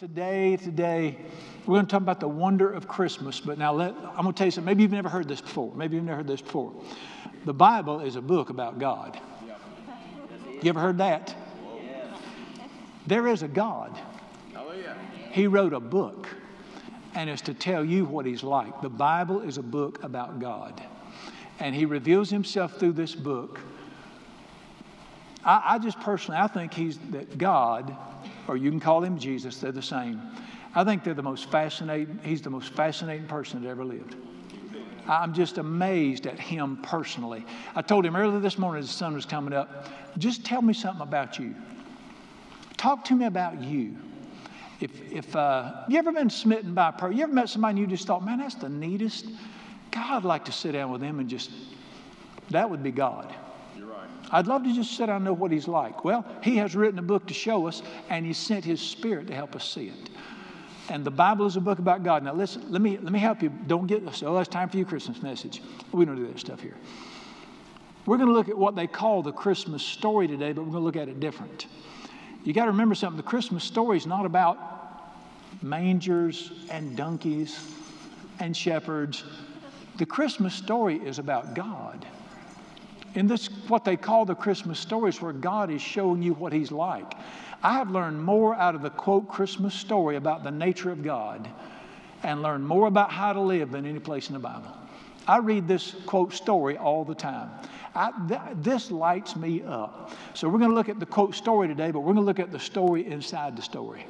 [0.00, 1.18] Today, today,
[1.66, 3.38] we're going to talk about the wonder of Christmas.
[3.38, 4.64] But now, let, I'm going to tell you something.
[4.64, 5.74] Maybe you've never heard this before.
[5.74, 6.72] Maybe you've never heard this before.
[7.44, 9.20] The Bible is a book about God.
[10.62, 11.36] You ever heard that?
[13.06, 13.94] There is a God.
[15.32, 16.28] He wrote a book,
[17.14, 18.80] and it's to tell you what He's like.
[18.80, 20.82] The Bible is a book about God,
[21.58, 23.60] and He reveals Himself through this book.
[25.44, 27.94] I, I just personally, I think He's that God
[28.48, 30.20] or you can call him Jesus, they're the same.
[30.74, 34.14] I think they're the most fascinating, he's the most fascinating person that ever lived.
[35.06, 37.44] I'm just amazed at him personally.
[37.74, 40.72] I told him earlier this morning as the sun was coming up, just tell me
[40.72, 41.54] something about you.
[42.76, 43.96] Talk to me about you.
[44.80, 47.78] If, if uh, you ever been smitten by a person, you ever met somebody and
[47.80, 49.26] you just thought, man, that's the neatest.
[49.90, 51.50] God, I'd like to sit down with him and just,
[52.50, 53.34] that would be God.
[54.32, 56.04] I'd love to just sit down and know what he's like.
[56.04, 59.34] Well, he has written a book to show us, and he sent his spirit to
[59.34, 60.10] help us see it.
[60.88, 62.24] And the Bible is a book about God.
[62.24, 63.50] Now, listen, let me, let me help you.
[63.66, 65.62] Don't get, oh, it's time for your Christmas message.
[65.92, 66.76] We don't do that stuff here.
[68.06, 70.82] We're going to look at what they call the Christmas story today, but we're going
[70.82, 71.66] to look at it different.
[72.44, 74.58] You got to remember something the Christmas story is not about
[75.62, 77.72] mangers and donkeys
[78.38, 79.24] and shepherds.
[79.98, 82.06] The Christmas story is about God
[83.14, 86.70] in this, what they call the Christmas stories, where God is showing you what He's
[86.70, 87.14] like.
[87.62, 91.48] I have learned more out of the quote Christmas story about the nature of God
[92.22, 94.76] and learned more about how to live than any place in the Bible.
[95.26, 97.50] I read this quote story all the time.
[97.94, 100.12] I, th- this lights me up.
[100.34, 102.38] So we're going to look at the quote story today, but we're going to look
[102.38, 104.06] at the story inside the story.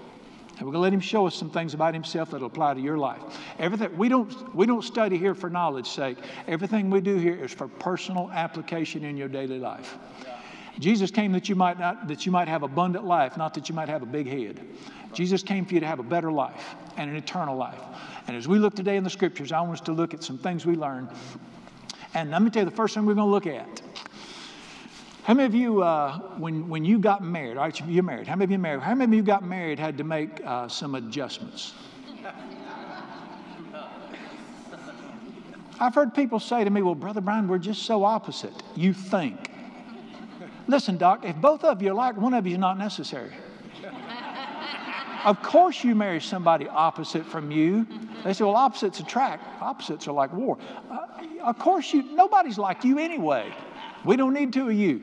[0.60, 2.80] And we're going to let him show us some things about himself that'll apply to
[2.80, 3.22] your life.
[3.58, 6.18] Everything we don't we don't study here for knowledge sake.
[6.46, 9.96] Everything we do here is for personal application in your daily life.
[10.78, 13.74] Jesus came that you might not that you might have abundant life, not that you
[13.74, 14.60] might have a big head.
[15.14, 17.80] Jesus came for you to have a better life and an eternal life.
[18.26, 20.36] And as we look today in the scriptures, I want us to look at some
[20.36, 21.08] things we learned.
[22.12, 23.80] And let me tell you the first thing we're going to look at
[25.24, 28.36] how many of you, uh, when, when you got married, all right, you're married, how
[28.36, 28.80] many of you married?
[28.80, 31.74] How many of you got married had to make uh, some adjustments?
[35.80, 38.54] I've heard people say to me, well, Brother Brian, we're just so opposite.
[38.74, 39.50] You think.
[40.66, 43.32] Listen, Doc, if both of you are like, one of you is not necessary.
[45.24, 47.86] of course, you marry somebody opposite from you.
[48.24, 49.44] They say, well, opposites attract.
[49.60, 50.58] Opposites are like war.
[50.90, 51.06] Uh,
[51.42, 53.52] of course, you, nobody's like you anyway.
[54.04, 55.02] We don't need two of you.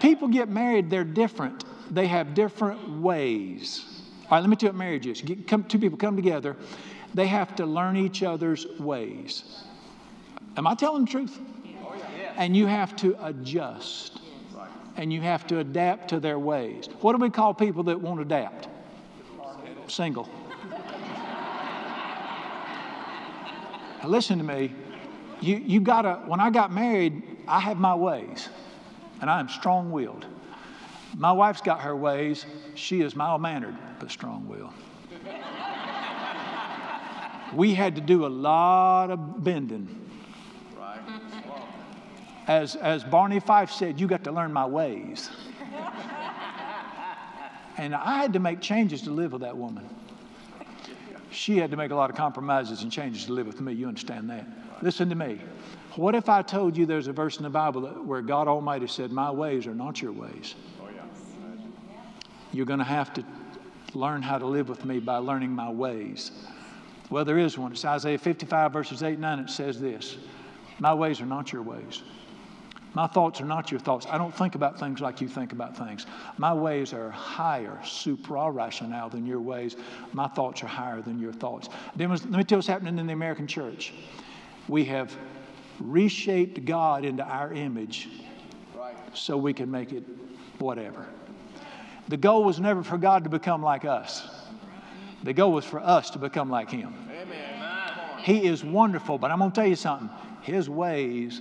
[0.00, 1.64] People get married, they're different.
[1.90, 3.84] They have different ways.
[4.24, 5.20] All right, let me tell you what marriage is.
[5.20, 6.56] Get, come, two people come together,
[7.14, 9.44] they have to learn each other's ways.
[10.56, 11.38] Am I telling the truth?
[12.36, 14.20] And you have to adjust.
[14.96, 16.88] And you have to adapt to their ways.
[17.00, 18.68] What do we call people that won't adapt?
[19.86, 20.28] Single.
[24.04, 24.72] Listen to me.
[25.42, 28.48] You, you gotta, when I got married, I have my ways
[29.20, 30.24] and I am strong willed.
[31.16, 32.46] My wife's got her ways.
[32.74, 34.72] She is mild mannered, but strong willed.
[37.54, 40.08] we had to do a lot of bending.
[40.78, 41.00] Right.
[42.46, 45.28] As, as Barney Fife said, you got to learn my ways.
[47.76, 49.88] and I had to make changes to live with that woman.
[51.32, 53.72] She had to make a lot of compromises and changes to live with me.
[53.72, 54.46] You understand that?
[54.82, 55.40] Listen to me.
[55.94, 59.12] What if I told you there's a verse in the Bible where God Almighty said,
[59.12, 60.54] My ways are not your ways?
[60.80, 61.02] Oh, yeah.
[62.52, 63.24] You're going to have to
[63.94, 66.32] learn how to live with me by learning my ways.
[67.10, 67.72] Well, there is one.
[67.72, 69.38] It's Isaiah 55, verses 8 and 9.
[69.40, 70.16] It says this
[70.80, 72.02] My ways are not your ways.
[72.94, 74.06] My thoughts are not your thoughts.
[74.10, 76.06] I don't think about things like you think about things.
[76.36, 79.76] My ways are higher, supra rational than your ways.
[80.12, 81.68] My thoughts are higher than your thoughts.
[81.96, 83.94] Let me tell you what's happening in the American church.
[84.68, 85.14] We have
[85.80, 88.08] reshaped God into our image
[89.14, 90.04] so we can make it
[90.58, 91.06] whatever.
[92.08, 94.28] The goal was never for God to become like us,
[95.22, 96.94] the goal was for us to become like Him.
[97.10, 98.18] Amen.
[98.18, 100.10] He is wonderful, but I'm going to tell you something
[100.42, 101.40] His ways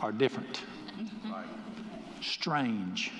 [0.00, 0.62] are different,
[2.20, 3.12] strange.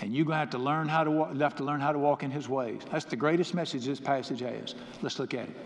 [0.00, 1.98] And you're going to have to learn how to walk, have to learn how to
[1.98, 2.82] walk in His ways.
[2.90, 4.74] That's the greatest message this passage has.
[5.02, 5.56] Let's look at it.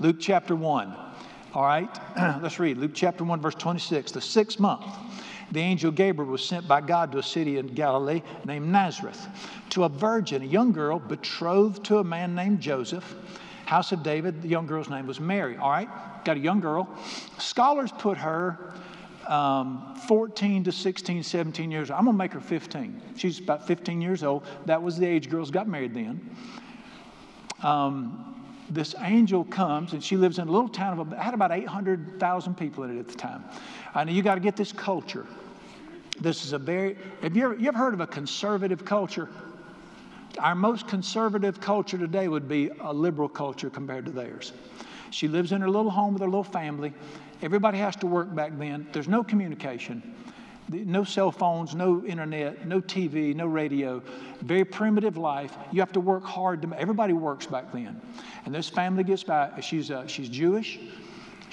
[0.00, 0.96] Luke chapter 1.
[1.54, 2.00] All right,
[2.42, 4.10] let's read Luke chapter 1, verse 26.
[4.10, 4.84] The sixth month,
[5.52, 9.28] the angel Gabriel was sent by God to a city in Galilee named Nazareth
[9.70, 13.14] to a virgin, a young girl betrothed to a man named Joseph,
[13.66, 14.42] house of David.
[14.42, 15.56] The young girl's name was Mary.
[15.56, 15.88] All right,
[16.24, 16.88] got a young girl.
[17.38, 18.74] Scholars put her
[19.28, 21.90] um, 14 to 16, 17 years.
[21.90, 21.98] old.
[21.98, 23.00] I'm going to make her 15.
[23.16, 24.46] She's about 15 years old.
[24.66, 26.36] That was the age girls got married then.
[27.62, 28.30] Um,
[28.70, 32.84] this angel comes, and she lives in a little town of had about 800,000 people
[32.84, 33.44] in it at the time.
[33.94, 35.26] I know you got to get this culture.
[36.20, 39.28] This is a very, have you ever, you ever heard of a conservative culture?
[40.38, 44.52] Our most conservative culture today would be a liberal culture compared to theirs.
[45.10, 46.92] She lives in her little home with her little family.
[47.42, 48.86] Everybody has to work back then.
[48.92, 50.14] There's no communication,
[50.68, 54.02] no cell phones, no internet, no TV, no radio.
[54.42, 55.56] Very primitive life.
[55.72, 56.62] You have to work hard.
[56.62, 58.00] To, everybody works back then.
[58.44, 59.50] And this family gets by.
[59.60, 60.78] She's, uh, she's Jewish.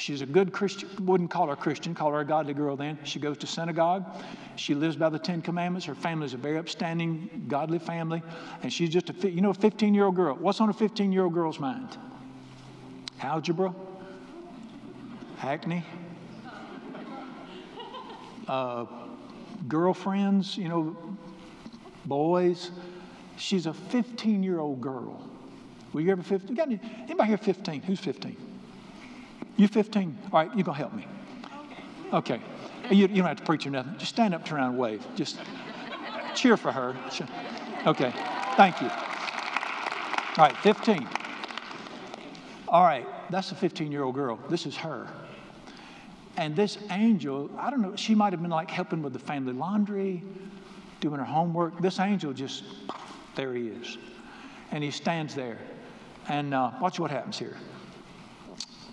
[0.02, 2.98] She's a good Christian, wouldn't call her Christian, call her a godly girl then.
[3.04, 4.04] She goes to synagogue.
[4.56, 5.86] She lives by the Ten Commandments.
[5.86, 8.24] Her family is a very upstanding, godly family.
[8.64, 10.36] And she's just a, you know, a 15 year old girl.
[10.36, 11.98] What's on a 15 year old girl's mind?
[13.22, 13.76] Algebra,
[15.44, 15.84] acne,
[18.48, 18.86] uh,
[19.68, 20.96] girlfriends, you know,
[22.06, 22.72] boys.
[23.38, 25.28] She's a 15 year old girl.
[25.94, 26.56] Were you ever 15?
[26.56, 27.82] Got any, anybody here 15?
[27.82, 28.38] Who's 15?
[29.58, 30.18] You 15?
[30.26, 31.08] All right, you're going to help me.
[32.14, 32.42] Okay.
[32.90, 33.98] You, you don't have to preach or nothing.
[33.98, 35.06] Just stand up, turn around, wave.
[35.16, 35.40] Just
[36.36, 36.96] cheer for her.
[37.86, 38.14] Okay.
[38.56, 38.90] Thank you.
[38.90, 41.08] All right, 15.
[42.68, 44.40] All right, that's a 15 year old girl.
[44.50, 45.08] This is her.
[46.42, 49.54] And this angel, I don't know, she might have been like helping with the family
[49.54, 50.24] laundry,
[51.00, 51.80] doing her homework.
[51.80, 52.64] This angel just,
[53.36, 54.00] there he is.
[54.72, 55.60] And he stands there.
[56.30, 57.58] And uh, watch what happens here.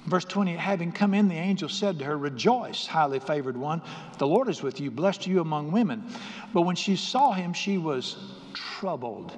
[0.05, 3.81] Verse 20, having come in, the angel said to her, Rejoice, highly favored one,
[4.19, 6.05] the Lord is with you, blessed you among women.
[6.53, 8.19] But when she saw him, she was
[8.53, 9.33] troubled.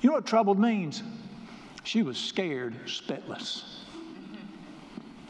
[0.00, 1.04] You know what troubled means?
[1.84, 3.62] She was scared, spitless.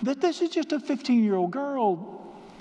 [0.03, 2.19] That this is just a 15 year old girl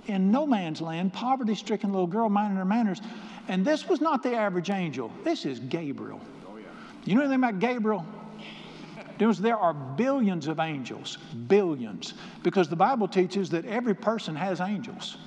[0.07, 3.01] in no man's land, poverty stricken little girl minding her manners.
[3.48, 5.12] And this was not the average angel.
[5.24, 6.19] This is Gabriel.
[7.06, 8.06] You know anything about Gabriel?
[9.18, 11.18] There are billions of angels,
[11.48, 12.13] billions,
[12.44, 15.18] because the Bible teaches that every person has angels.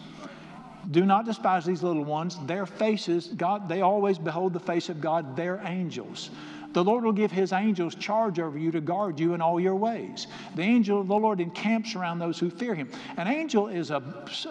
[0.90, 2.38] Do not despise these little ones.
[2.46, 5.36] Their faces, God, they always behold the face of God.
[5.36, 6.30] They're angels.
[6.72, 9.74] The Lord will give his angels charge over you to guard you in all your
[9.74, 10.28] ways.
[10.54, 12.90] The angel of the Lord encamps around those who fear him.
[13.16, 14.02] An angel is a,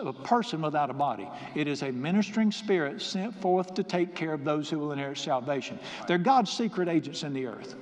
[0.03, 4.33] a person without a body, it is a ministering spirit sent forth to take care
[4.33, 5.79] of those who will inherit salvation.
[6.07, 7.75] They're God's secret agents in the earth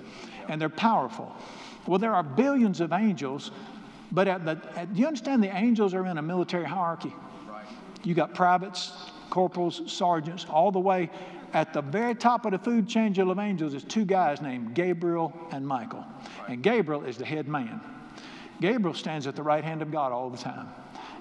[0.47, 1.35] and they're powerful.
[1.85, 3.51] Well, there are billions of angels,
[4.11, 7.13] but at the, at, do you understand the angels are in a military hierarchy?
[8.03, 8.91] You got privates,
[9.29, 11.09] corporals, sergeants, all the way
[11.53, 15.33] at the very top of the food chain of angels is two guys named Gabriel
[15.51, 16.05] and Michael.
[16.47, 17.81] And Gabriel is the head man.
[18.59, 20.67] Gabriel stands at the right hand of God all the time.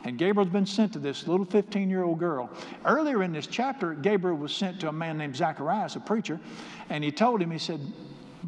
[0.05, 2.51] And Gabriel's been sent to this little 15 year old girl.
[2.85, 6.39] Earlier in this chapter, Gabriel was sent to a man named Zacharias, a preacher,
[6.91, 7.81] and he told him, he said,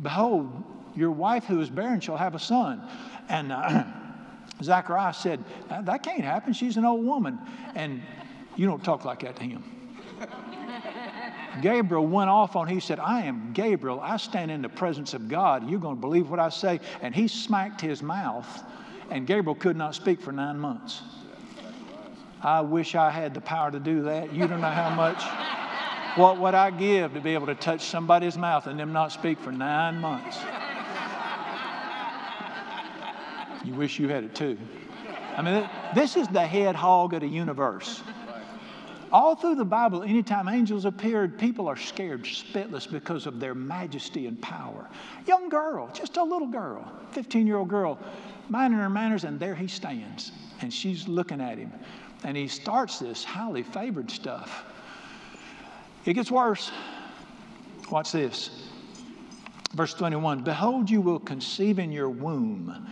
[0.02, 0.50] Behold,
[0.94, 2.82] your wife who is barren shall have a son.
[3.28, 3.84] And uh,
[4.62, 6.52] Zacharias said, That can't happen.
[6.52, 7.38] She's an old woman.
[7.74, 8.02] And
[8.56, 9.77] you don't talk like that to him.
[11.62, 14.00] Gabriel went off on, he said, I am Gabriel.
[14.00, 15.68] I stand in the presence of God.
[15.68, 16.80] You're going to believe what I say.
[17.00, 18.64] And he smacked his mouth,
[19.10, 21.02] and Gabriel could not speak for nine months.
[22.42, 24.32] I wish I had the power to do that.
[24.32, 25.22] You don't know how much.
[26.16, 29.38] What would I give to be able to touch somebody's mouth and them not speak
[29.38, 30.38] for nine months?
[33.64, 34.56] You wish you had it too.
[35.36, 38.02] I mean, this is the head hog of the universe.
[39.10, 44.26] All through the Bible, anytime angels appeared, people are scared spitless because of their majesty
[44.26, 44.86] and power.
[45.26, 47.98] Young girl, just a little girl, 15 year old girl,
[48.48, 50.32] minding her manners, and there he stands.
[50.60, 51.72] And she's looking at him.
[52.24, 54.64] And he starts this highly favored stuff.
[56.04, 56.70] It gets worse.
[57.90, 58.68] Watch this.
[59.72, 62.86] Verse 21 Behold, you will conceive in your womb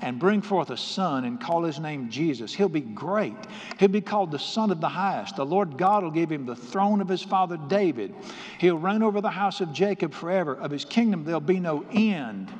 [0.00, 2.54] and bring forth a son and call his name Jesus.
[2.54, 3.36] He'll be great.
[3.78, 5.36] He'll be called the Son of the Highest.
[5.36, 8.14] The Lord God will give him the throne of his father David.
[8.58, 10.54] He'll reign over the house of Jacob forever.
[10.54, 12.50] Of his kingdom there'll be no end.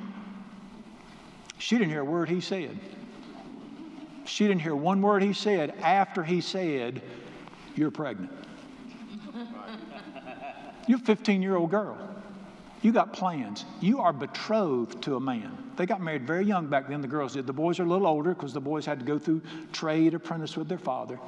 [1.58, 2.78] She didn't hear a word he said.
[4.26, 7.02] She didn't hear one word he said after he said,
[7.74, 8.32] You're pregnant.
[10.86, 11.98] You're a 15 year old girl.
[12.82, 13.64] You got plans.
[13.80, 15.69] You are betrothed to a man.
[15.80, 17.46] They got married very young back then, the girls did.
[17.46, 19.40] The boys are a little older because the boys had to go through
[19.72, 21.18] trade apprentice with their father.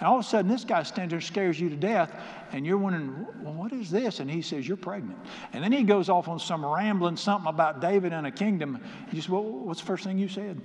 [0.00, 2.12] And all of a sudden, this guy stands there and scares you to death,
[2.50, 4.18] and you're wondering, well, what is this?
[4.18, 5.16] And he says, You're pregnant.
[5.52, 8.82] And then he goes off on some rambling something about David and a kingdom.
[9.12, 10.60] You say, Well, what's the first thing you said?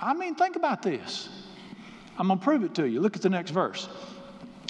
[0.00, 1.28] I mean, think about this.
[2.16, 3.02] I'm going to prove it to you.
[3.02, 3.90] Look at the next verse.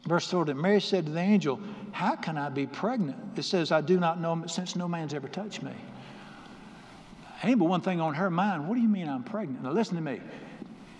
[0.06, 1.60] Verse 40 Mary said to the angel,
[1.92, 3.38] How can I be pregnant?
[3.38, 5.70] It says, I do not know since no man's ever touched me.
[7.42, 8.68] Ain't but one thing on her mind.
[8.68, 9.62] What do you mean I'm pregnant?
[9.62, 10.20] Now listen to me.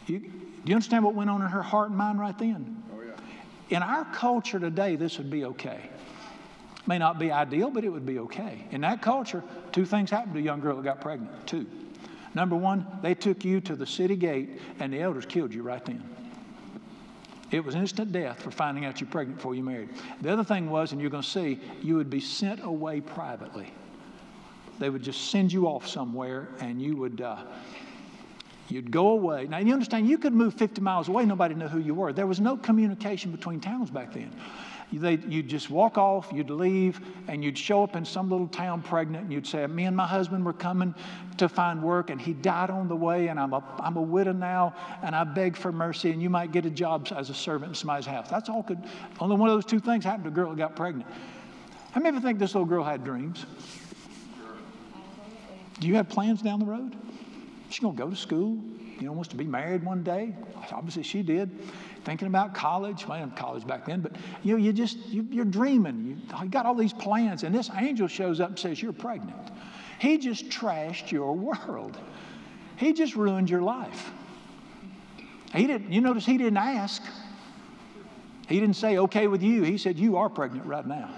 [0.07, 0.29] You, do
[0.67, 2.83] you understand what went on in her heart and mind right then?
[2.95, 3.77] Oh, yeah.
[3.77, 5.91] In our culture today, this would be okay.
[6.87, 8.65] May not be ideal, but it would be okay.
[8.71, 11.47] In that culture, two things happened to a young girl that got pregnant.
[11.47, 11.67] Two.
[12.35, 15.85] Number one, they took you to the city gate and the elders killed you right
[15.85, 16.03] then.
[17.51, 19.89] It was instant death for finding out you're pregnant before you married.
[20.21, 23.73] The other thing was, and you're going to see, you would be sent away privately.
[24.79, 27.21] They would just send you off somewhere and you would.
[27.21, 27.45] Uh,
[28.69, 29.47] You'd go away.
[29.47, 32.13] Now, you understand, you could move 50 miles away, nobody knew who you were.
[32.13, 34.33] There was no communication between towns back then.
[34.93, 38.83] They, you'd just walk off, you'd leave, and you'd show up in some little town
[38.83, 40.95] pregnant, and you'd say, Me and my husband were coming
[41.39, 44.33] to find work, and he died on the way, and I'm a, I'm a widow
[44.33, 47.71] now, and I beg for mercy, and you might get a job as a servant
[47.71, 48.29] in somebody's house.
[48.31, 48.83] That's all could,
[49.19, 51.09] only one of those two things happened to a girl that got pregnant.
[51.95, 53.45] Many of you think this little girl had dreams?
[55.81, 56.97] Do you have plans down the road?
[57.69, 58.59] She's going to go to school,
[58.99, 60.35] you know, wants to be married one day.
[60.73, 61.51] Obviously, she did
[62.05, 63.07] thinking about college.
[63.07, 64.13] Well, college back then, but
[64.45, 66.07] you know, you just you, are dreaming.
[66.07, 69.37] You, you got all these plans, and this angel shows up and says you're pregnant.
[69.99, 71.99] He just trashed your world.
[72.77, 74.11] He just ruined your life.
[75.53, 75.93] He didn't.
[75.93, 77.03] You notice he didn't ask.
[78.49, 79.63] He didn't say okay with you.
[79.63, 81.11] He said you are pregnant right now.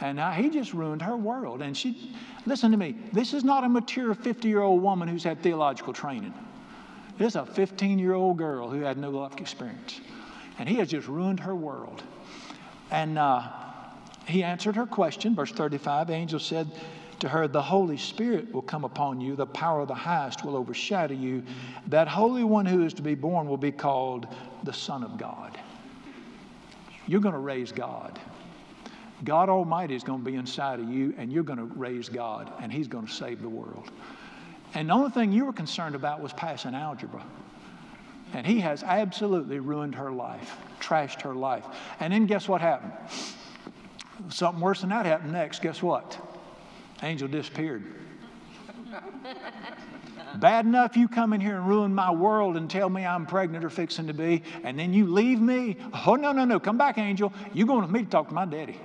[0.00, 1.60] And now he just ruined her world.
[1.60, 2.14] And she,
[2.46, 5.92] listen to me, this is not a mature 50 year old woman who's had theological
[5.92, 6.34] training.
[7.18, 10.00] This is a 15 year old girl who had no life experience.
[10.58, 12.02] And he has just ruined her world.
[12.90, 13.48] And uh,
[14.26, 15.34] he answered her question.
[15.34, 16.70] Verse 35 angel said
[17.20, 20.56] to her, The Holy Spirit will come upon you, the power of the highest will
[20.56, 21.42] overshadow you.
[21.88, 24.26] That Holy One who is to be born will be called
[24.64, 25.58] the Son of God.
[27.06, 28.18] You're going to raise God.
[29.24, 32.52] God Almighty is going to be inside of you, and you're going to raise God,
[32.60, 33.90] and He's going to save the world.
[34.74, 37.24] And the only thing you were concerned about was passing algebra.
[38.32, 41.66] And he has absolutely ruined her life, trashed her life.
[41.98, 42.92] And then guess what happened?
[44.28, 45.62] Something worse than that happened next.
[45.62, 46.16] Guess what?
[47.02, 47.84] Angel disappeared.
[50.36, 53.64] Bad enough you come in here and ruin my world and tell me I'm pregnant
[53.64, 55.76] or fixing to be, and then you leave me.
[56.06, 56.60] Oh, no, no, no.
[56.60, 57.32] Come back, Angel.
[57.52, 58.78] You're going with me to talk to my daddy.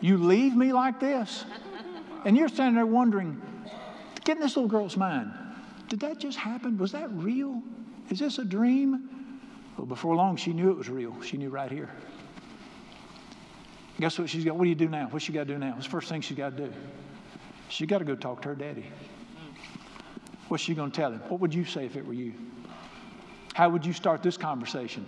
[0.00, 1.44] You leave me like this?
[2.24, 3.40] And you're standing there wondering,
[4.24, 5.32] get in this little girl's mind.
[5.88, 6.78] Did that just happen?
[6.78, 7.62] Was that real?
[8.10, 9.08] Is this a dream?
[9.76, 11.20] Well, before long, she knew it was real.
[11.22, 11.90] She knew right here.
[13.98, 14.56] Guess what she's got?
[14.56, 15.08] What do you do now?
[15.08, 15.72] What she got to do now?
[15.72, 16.72] What's the first thing she's got to do?
[17.68, 18.86] She got to go talk to her daddy.
[20.48, 21.20] What's she going to tell him?
[21.28, 22.32] What would you say if it were you?
[23.54, 25.06] How would you start this conversation?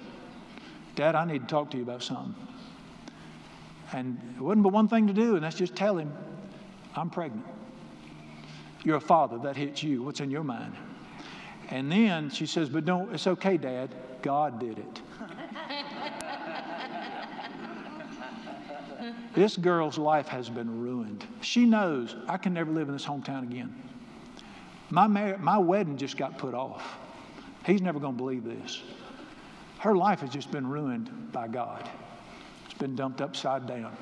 [0.94, 2.34] Dad, I need to talk to you about something.
[3.92, 6.12] And it wasn't but one thing to do, and that's just tell him,
[6.94, 7.46] I'm pregnant.
[8.84, 10.02] You're a father, that hits you.
[10.02, 10.74] What's in your mind?
[11.70, 13.94] And then she says, But don't, it's okay, Dad.
[14.22, 15.00] God did it.
[19.34, 21.26] this girl's life has been ruined.
[21.40, 23.74] She knows I can never live in this hometown again.
[24.90, 26.98] My, mar- my wedding just got put off.
[27.64, 28.82] He's never going to believe this.
[29.82, 31.90] Her life has just been ruined by God
[32.66, 33.96] It's been dumped upside down.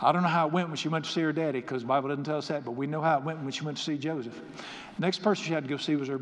[0.00, 1.88] I don't know how it went when she went to see her daddy because the
[1.88, 3.82] Bible doesn't tell us that, but we know how it went when she went to
[3.82, 4.40] see Joseph.
[4.98, 6.18] Next person she had to go see was her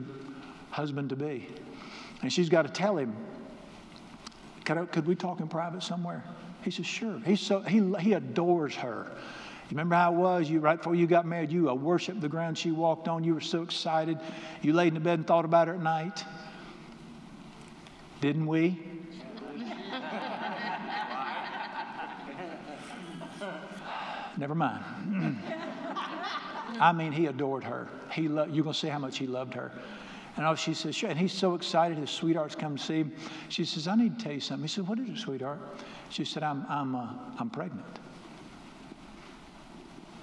[0.70, 1.46] husband to be.
[2.22, 3.14] And she's got to tell him,
[4.64, 6.24] could, I, could we talk in private somewhere?
[6.64, 7.20] He says, sure.
[7.24, 9.06] He's so, he, he adores her.
[9.06, 10.50] You remember how it was?
[10.50, 13.22] You right before you got married, you uh, worshiped the ground she walked on.
[13.22, 14.18] You were so excited.
[14.62, 16.24] You laid in the bed and thought about her at night.
[18.20, 18.78] Didn't we?
[24.36, 24.84] Never mind.
[26.80, 27.88] I mean, he adored her.
[28.12, 29.70] He lo- you're going to see how much he loved her.
[30.36, 31.10] And oh, she says, sure.
[31.10, 31.98] And he's so excited.
[31.98, 33.12] His sweetheart's come to see him.
[33.48, 34.64] She says, I need to tell you something.
[34.64, 35.58] He said, What is it, sweetheart?
[36.08, 37.08] She said, I'm, I'm, uh,
[37.38, 37.98] I'm pregnant.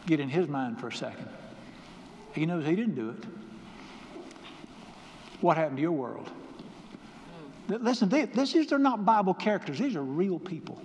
[0.07, 1.27] Get in his mind for a second.
[2.33, 3.23] He knows he didn't do it.
[5.41, 6.31] What happened to your world?
[7.67, 10.79] Listen, they, this, these are not Bible characters, these are real people.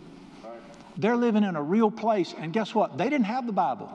[0.97, 2.35] They're living in a real place.
[2.39, 2.99] And guess what?
[2.99, 3.91] They didn't have the Bible.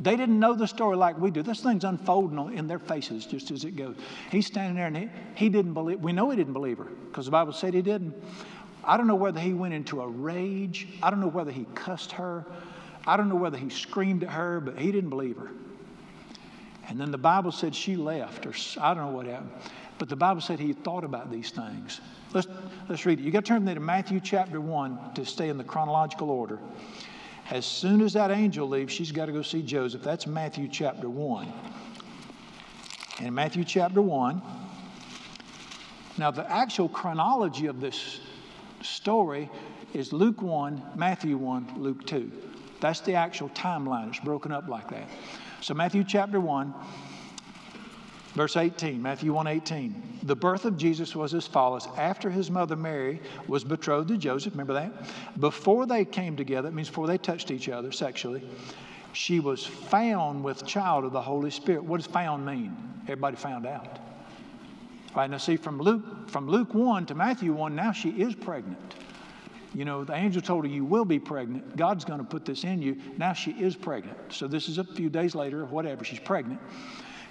[0.00, 1.42] They didn't know the story like we do.
[1.42, 3.96] This thing's unfolding in their faces just as it goes.
[4.30, 6.00] He's standing there and he, he didn't believe.
[6.00, 8.14] We know he didn't believe her because the Bible said he didn't.
[8.84, 10.88] I don't know whether he went into a rage.
[11.02, 12.46] I don't know whether he cussed her.
[13.06, 15.50] I don't know whether he screamed at her, but he didn't believe her.
[16.88, 19.52] And then the Bible said she left, or I don't know what happened.
[19.98, 22.00] But the Bible said he thought about these things.
[22.32, 22.48] Let's,
[22.88, 23.22] let's read it.
[23.22, 26.58] You got to turn there to Matthew chapter 1 to stay in the chronological order.
[27.50, 30.02] As soon as that angel leaves, she's got to go see Joseph.
[30.02, 31.52] That's Matthew chapter 1.
[33.18, 34.42] And in Matthew chapter 1,
[36.18, 38.20] now the actual chronology of this
[38.80, 39.50] story
[39.92, 42.30] is Luke 1, Matthew 1, Luke 2.
[42.80, 44.08] That's the actual timeline.
[44.08, 45.08] It's broken up like that.
[45.62, 46.74] So, Matthew chapter 1,
[48.34, 50.18] verse 18, Matthew 1 18.
[50.24, 51.86] The birth of Jesus was as follows.
[51.96, 54.92] After his mother Mary was betrothed to Joseph, remember that?
[55.38, 58.42] Before they came together, it means before they touched each other sexually,
[59.12, 61.84] she was found with child of the Holy Spirit.
[61.84, 62.76] What does found mean?
[63.02, 64.00] Everybody found out.
[65.14, 68.96] Right, now see from Luke from Luke 1 to Matthew 1, now she is pregnant.
[69.74, 71.76] You know, the angel told her, You will be pregnant.
[71.76, 72.96] God's going to put this in you.
[73.16, 74.18] Now she is pregnant.
[74.30, 76.04] So this is a few days later or whatever.
[76.04, 76.60] She's pregnant.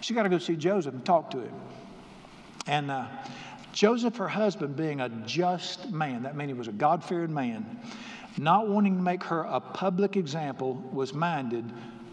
[0.02, 1.54] She got to go see Joseph and talk to him.
[2.66, 3.06] And uh,
[3.74, 7.80] Joseph, her husband, being a just man, that meant he was a God fearing man,
[8.38, 11.66] not wanting to make her a public example, was minded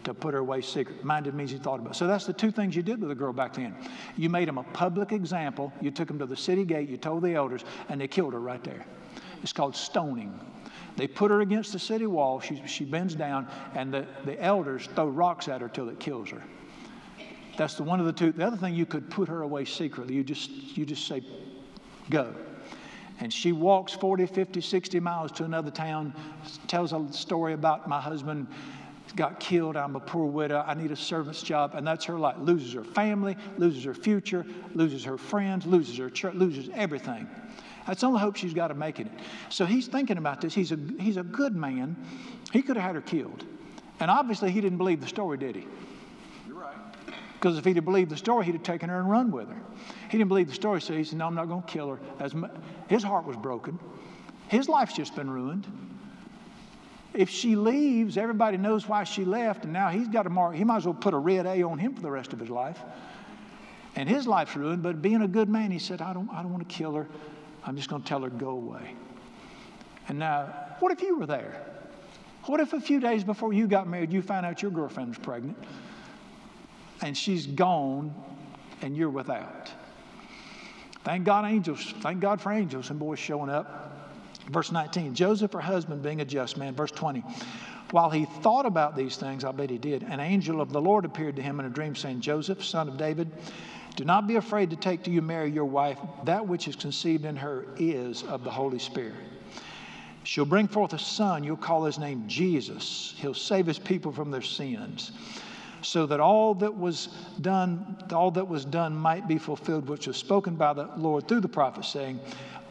[0.03, 1.03] to put her away secret.
[1.03, 1.97] Minded means he thought about it.
[1.97, 3.75] So that's the two things you did with a girl back then.
[4.15, 7.23] You made him a public example, you took him to the city gate, you told
[7.23, 8.85] the elders, and they killed her right there.
[9.41, 10.37] It's called stoning.
[10.95, 12.39] They put her against the city wall.
[12.39, 16.29] She, she bends down, and the, the elders throw rocks at her till it kills
[16.29, 16.43] her.
[17.57, 18.31] That's the one of the two.
[18.31, 20.15] The other thing, you could put her away secretly.
[20.15, 21.21] You just, you just say,
[22.09, 22.33] go.
[23.19, 26.13] And she walks 40, 50, 60 miles to another town,
[26.67, 28.47] tells a story about my husband
[29.15, 29.75] got killed.
[29.75, 30.63] I'm a poor widow.
[30.65, 31.73] I need a servant's job.
[31.75, 32.37] And that's her life.
[32.39, 37.27] Loses her family, loses her future, loses her friends, loses her church, loses everything.
[37.87, 39.13] That's the only hope she's got of making it.
[39.49, 40.53] So he's thinking about this.
[40.53, 41.95] He's a, he's a good man.
[42.51, 43.45] He could have had her killed.
[43.99, 45.67] And obviously, he didn't believe the story, did he?
[46.47, 46.75] You're right.
[47.33, 49.61] Because if he'd have believed the story, he'd have taken her and run with her.
[50.09, 51.99] He didn't believe the story, so he said, No, I'm not going to kill her.
[52.19, 52.49] As my,
[52.87, 53.79] his heart was broken.
[54.47, 55.67] His life's just been ruined.
[57.13, 60.55] If she leaves, everybody knows why she left, and now he's got a mark.
[60.55, 62.49] He might as well put a red A on him for the rest of his
[62.49, 62.79] life.
[63.95, 66.51] And his life's ruined, but being a good man, he said, I don't, I don't
[66.51, 67.07] want to kill her.
[67.65, 68.95] I'm just going to tell her, go away.
[70.07, 71.61] And now, what if you were there?
[72.45, 75.17] What if a few days before you got married, you found out your girlfriend was
[75.19, 75.57] pregnant
[77.01, 78.13] and she's gone
[78.81, 79.71] and you're without?
[81.03, 81.93] Thank God, angels.
[82.01, 83.89] Thank God for angels and boys showing up.
[84.49, 86.73] Verse 19 Joseph, her husband, being a just man.
[86.75, 87.23] Verse 20
[87.91, 91.05] While he thought about these things, I bet he did, an angel of the Lord
[91.05, 93.31] appeared to him in a dream, saying, Joseph, son of David,
[93.95, 95.97] do not be afraid to take to you Mary, your wife.
[96.23, 99.15] That which is conceived in her is of the Holy Spirit.
[100.23, 101.43] She'll bring forth a son.
[101.43, 103.15] You'll call his name Jesus.
[103.17, 105.11] He'll save his people from their sins.
[105.81, 107.07] So that all that was
[107.39, 111.39] done, all that was done might be fulfilled, which was spoken by the Lord through
[111.39, 112.19] the prophet, saying,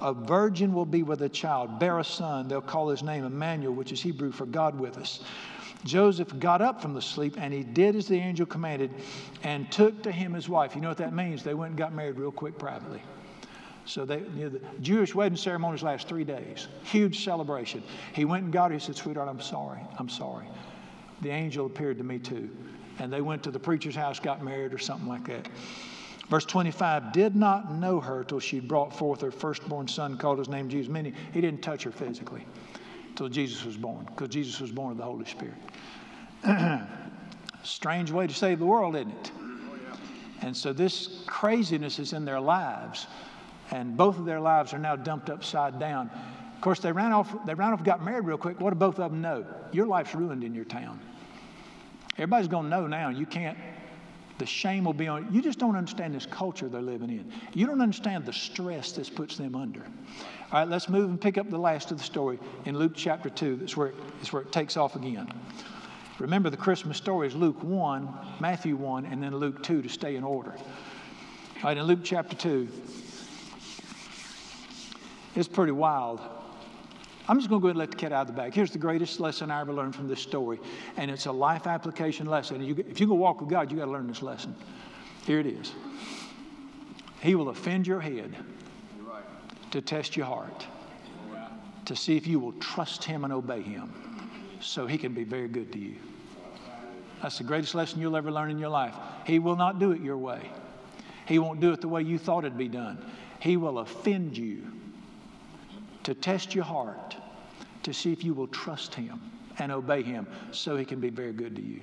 [0.02, 2.48] A virgin will be with a child, bear a son.
[2.48, 5.20] They'll call his name Emmanuel, which is Hebrew for God with us.
[5.88, 8.90] Joseph got up from the sleep and he did as the angel commanded
[9.42, 10.74] and took to him his wife.
[10.74, 11.42] You know what that means?
[11.42, 13.02] They went and got married real quick privately.
[13.86, 16.68] So they, you know, the Jewish wedding ceremonies last three days.
[16.84, 17.82] Huge celebration.
[18.12, 18.76] He went and got her.
[18.76, 19.80] He said, Sweetheart, I'm sorry.
[19.98, 20.46] I'm sorry.
[21.22, 22.50] The angel appeared to me too.
[22.98, 25.48] And they went to the preacher's house, got married, or something like that.
[26.28, 30.50] Verse 25 did not know her till she brought forth her firstborn son, called his
[30.50, 30.92] name Jesus.
[30.92, 32.44] Meaning he didn't touch her physically
[33.18, 35.56] till Jesus was born, because Jesus was born of the Holy Spirit.
[37.64, 39.32] Strange way to save the world, isn't it?
[40.40, 43.08] And so this craziness is in their lives,
[43.72, 46.08] and both of their lives are now dumped upside down.
[46.54, 47.34] Of course, they ran off.
[47.44, 48.60] They ran off, got married real quick.
[48.60, 49.44] What do both of them know?
[49.72, 51.00] Your life's ruined in your town.
[52.18, 53.08] Everybody's going to know now.
[53.08, 53.58] You can't.
[54.38, 55.32] The shame will be on.
[55.32, 57.32] You just don't understand this culture they're living in.
[57.52, 59.82] You don't understand the stress this puts them under.
[60.50, 63.28] All right, let's move and pick up the last of the story in Luke chapter
[63.28, 63.56] 2.
[63.56, 65.30] That's where, it, where it takes off again.
[66.18, 68.08] Remember, the Christmas story is Luke 1,
[68.40, 70.52] Matthew 1, and then Luke 2 to stay in order.
[70.52, 72.66] All right, in Luke chapter 2,
[75.34, 76.18] it's pretty wild.
[77.28, 78.54] I'm just going to go ahead and let the cat out of the bag.
[78.54, 80.58] Here's the greatest lesson I ever learned from this story,
[80.96, 82.64] and it's a life application lesson.
[82.64, 84.56] You, if you go walk with God, you got to learn this lesson.
[85.26, 85.74] Here it is
[87.20, 88.34] He will offend your head
[89.70, 90.66] to test your heart,
[91.84, 93.92] to see if you will trust Him and obey Him,
[94.60, 95.96] so He can be very good to you.
[97.22, 98.94] That's the greatest lesson you'll ever learn in your life.
[99.26, 100.50] He will not do it your way,
[101.26, 103.04] He won't do it the way you thought it'd be done.
[103.40, 104.62] He will offend you
[106.02, 107.16] to test your heart,
[107.82, 109.20] to see if you will trust Him
[109.58, 111.80] and obey Him, so He can be very good to you.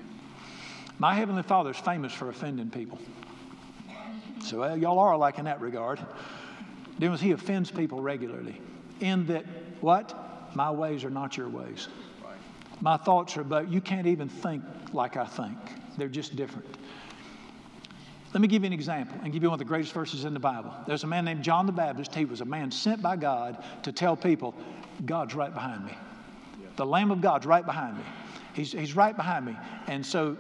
[0.98, 3.00] My Heavenly Father is famous for offending people.
[4.44, 6.00] So well, y'all are alike in that regard.
[7.00, 8.60] Then He offends people regularly.
[9.00, 9.46] In that,
[9.82, 10.56] what?
[10.56, 11.90] My ways are not your ways.
[12.82, 15.58] My thoughts are about, you can't even think like I think.
[15.98, 16.66] They're just different.
[18.34, 20.34] Let me give you an example and give you one of the greatest verses in
[20.34, 20.74] the Bible.
[20.86, 22.14] There's a man named John the Baptist.
[22.14, 24.54] He was a man sent by God to tell people,
[25.06, 25.94] God's right behind me.
[26.76, 28.04] The Lamb of God's right behind me.
[28.54, 29.58] He's, he's right behind me.
[29.88, 30.38] And so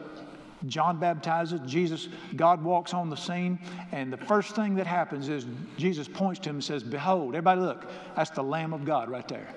[0.67, 3.59] John baptizes, Jesus, God walks on the scene,
[3.91, 5.45] and the first thing that happens is
[5.77, 9.27] Jesus points to him and says, Behold, everybody look, that's the Lamb of God right
[9.27, 9.47] there.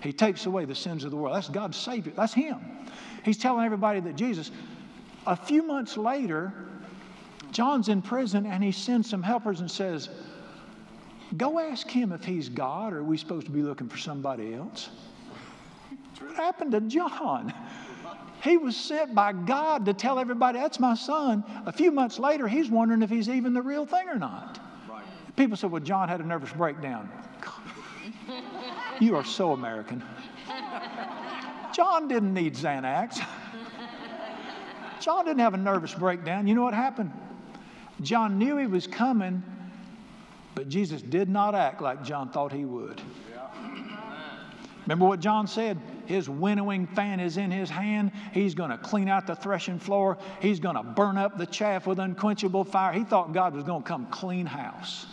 [0.00, 1.36] He takes away the sins of the world.
[1.36, 2.12] That's God's Savior.
[2.14, 2.58] That's Him.
[3.24, 4.50] He's telling everybody that Jesus,
[5.26, 6.52] a few months later,
[7.50, 10.10] John's in prison and he sends some helpers and says,
[11.36, 14.54] Go ask him if he's God, or are we supposed to be looking for somebody
[14.54, 14.90] else?
[16.20, 17.52] What happened to John?
[18.42, 21.44] He was sent by God to tell everybody, That's my son.
[21.64, 24.60] A few months later, he's wondering if he's even the real thing or not.
[24.88, 25.02] Right.
[25.36, 27.08] People said, Well, John had a nervous breakdown.
[29.00, 30.02] you are so American.
[31.74, 33.24] John didn't need Xanax.
[35.00, 36.46] John didn't have a nervous breakdown.
[36.46, 37.12] You know what happened?
[38.00, 39.42] John knew he was coming,
[40.54, 43.00] but Jesus did not act like John thought he would.
[44.86, 45.78] Remember what John said?
[46.06, 48.12] His winnowing fan is in his hand.
[48.32, 50.18] He's going to clean out the threshing floor.
[50.40, 52.92] He's going to burn up the chaff with unquenchable fire.
[52.92, 55.06] He thought God was going to come clean house.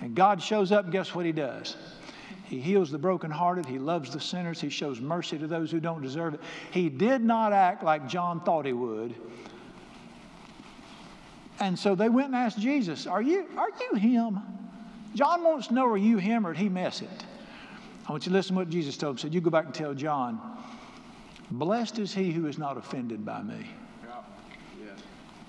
[0.00, 1.76] And God shows up, guess what he does?
[2.44, 3.66] He heals the brokenhearted.
[3.66, 4.60] He loves the sinners.
[4.60, 6.40] He shows mercy to those who don't deserve it.
[6.70, 9.14] He did not act like John thought he would.
[11.60, 14.40] And so they went and asked Jesus, Are you, are you him?
[15.14, 17.24] John wants to know, Are you him or did he mess it?
[18.08, 19.18] I want you to listen to what Jesus told him.
[19.18, 20.40] Said, You go back and tell John,
[21.50, 23.66] Blessed is he who is not offended by me.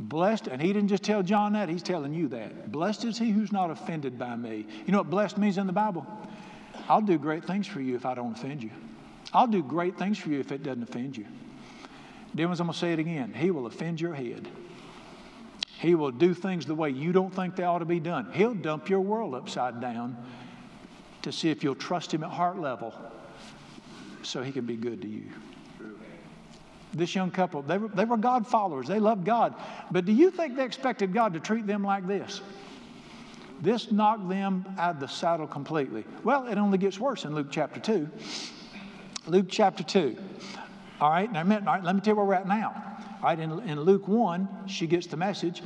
[0.01, 2.71] Blessed, and he didn't just tell John that, he's telling you that.
[2.71, 4.65] Blessed is he who's not offended by me.
[4.85, 6.07] You know what blessed means in the Bible?
[6.87, 8.71] I'll do great things for you if I don't offend you.
[9.33, 11.25] I'll do great things for you if it doesn't offend you.
[12.33, 13.33] Then I'm going to say it again.
[13.33, 14.47] He will offend your head.
[15.79, 18.31] He will do things the way you don't think they ought to be done.
[18.33, 20.15] He'll dump your world upside down
[21.21, 22.93] to see if you'll trust Him at heart level
[24.23, 25.23] so He can be good to you.
[26.93, 28.87] This young couple, they were, they were God followers.
[28.87, 29.53] They loved God.
[29.91, 32.41] But do you think they expected God to treat them like this?
[33.61, 36.03] This knocked them out of the saddle completely.
[36.23, 38.09] Well, it only gets worse in Luke chapter 2.
[39.27, 40.17] Luke chapter 2.
[41.01, 42.97] All right, now, all right, let me tell you where we're at now.
[43.21, 45.61] Right, in, in Luke 1, she gets the message.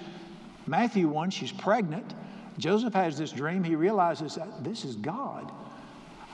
[0.66, 2.14] Matthew 1, she's pregnant.
[2.58, 3.64] Joseph has this dream.
[3.64, 5.52] He realizes this is God.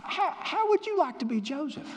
[0.03, 1.87] How, how would you like to be Joseph?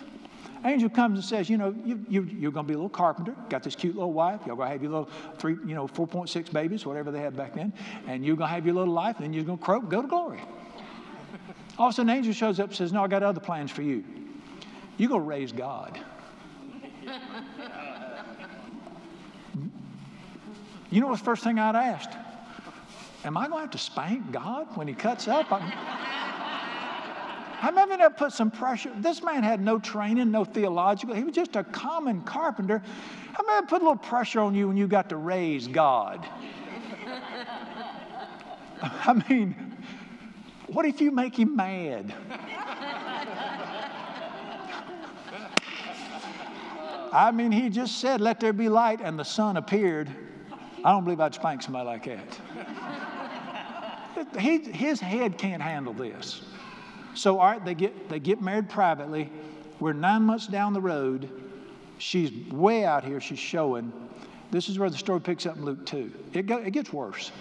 [0.65, 3.35] Angel comes and says, you know, you, you, you're going to be a little carpenter,
[3.49, 6.53] got this cute little wife, you're going to have your little three, you know, 4.6
[6.53, 7.73] babies, whatever they had back then,
[8.07, 10.03] and you're going to have your little life, and then you're going to croak, go
[10.03, 10.41] to glory.
[11.79, 13.73] All of a sudden, an angel shows up and says, no, I got other plans
[13.73, 14.05] for you.
[14.99, 15.99] You're going to raise God.
[20.91, 22.11] You know what's the first thing I'd asked?
[23.25, 25.53] Am I going to have to spank God when he cuts up?
[25.53, 25.63] I'm,
[27.63, 28.91] I'm having to put some pressure.
[28.97, 31.15] This man had no training, no theological.
[31.15, 32.83] He was just a common carpenter.
[33.39, 36.27] I'm going to put a little pressure on you when you got to raise God.
[38.83, 39.77] I mean,
[40.67, 42.13] what if you make him mad?
[47.13, 50.09] I mean, he just said, Let there be light, and the sun appeared.
[50.85, 52.41] I don't believe I'd spank somebody like that.
[54.39, 56.43] He, his head can't handle this.
[57.15, 59.31] So, all right, they get, they get married privately.
[59.81, 61.29] We're nine months down the road.
[61.99, 63.21] She's way out here.
[63.21, 63.93] She's showing.
[64.51, 66.13] This is where the story picks up in Luke 2.
[66.33, 67.33] It, go, it gets worse.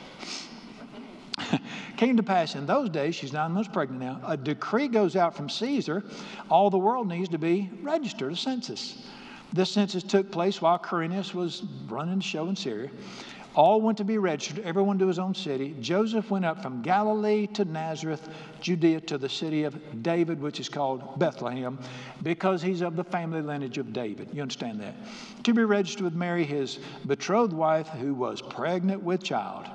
[1.97, 5.35] Came to pass in those days, she's nine months pregnant now, a decree goes out
[5.35, 6.03] from Caesar.
[6.49, 9.03] All the world needs to be registered, a census.
[9.53, 12.89] This census took place while Quirinius was running the show in Syria.
[13.53, 15.75] All went to be registered, everyone to his own city.
[15.81, 18.29] Joseph went up from Galilee to Nazareth,
[18.61, 21.77] Judea, to the city of David, which is called Bethlehem,
[22.23, 24.29] because he's of the family lineage of David.
[24.31, 24.95] You understand that?
[25.43, 29.65] To be registered with Mary, his betrothed wife, who was pregnant with child.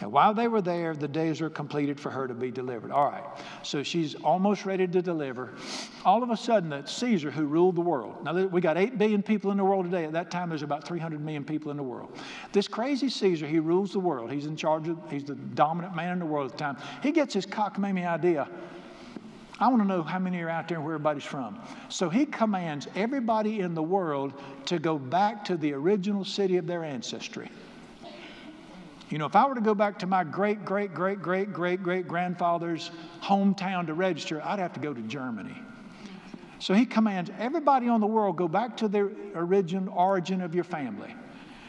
[0.00, 2.90] And while they were there, the days were completed for her to be delivered.
[2.90, 3.24] All right,
[3.62, 5.54] so she's almost ready to deliver.
[6.04, 9.22] All of a sudden, that Caesar, who ruled the world, now we got 8 billion
[9.22, 10.04] people in the world today.
[10.04, 12.16] At that time, there's about 300 million people in the world.
[12.52, 14.30] This crazy Caesar, he rules the world.
[14.30, 16.76] He's in charge of, he's the dominant man in the world at the time.
[17.02, 18.48] He gets his cockamamie idea
[19.60, 21.58] I want to know how many are out there and where everybody's from.
[21.88, 24.34] So he commands everybody in the world
[24.66, 27.50] to go back to the original city of their ancestry.
[29.10, 31.82] You know, if I were to go back to my great, great, great, great, great,
[31.82, 32.90] great grandfather's
[33.22, 35.56] hometown to register, I'd have to go to Germany.
[36.58, 40.64] So he commands everybody on the world go back to the origin, origin of your
[40.64, 41.14] family.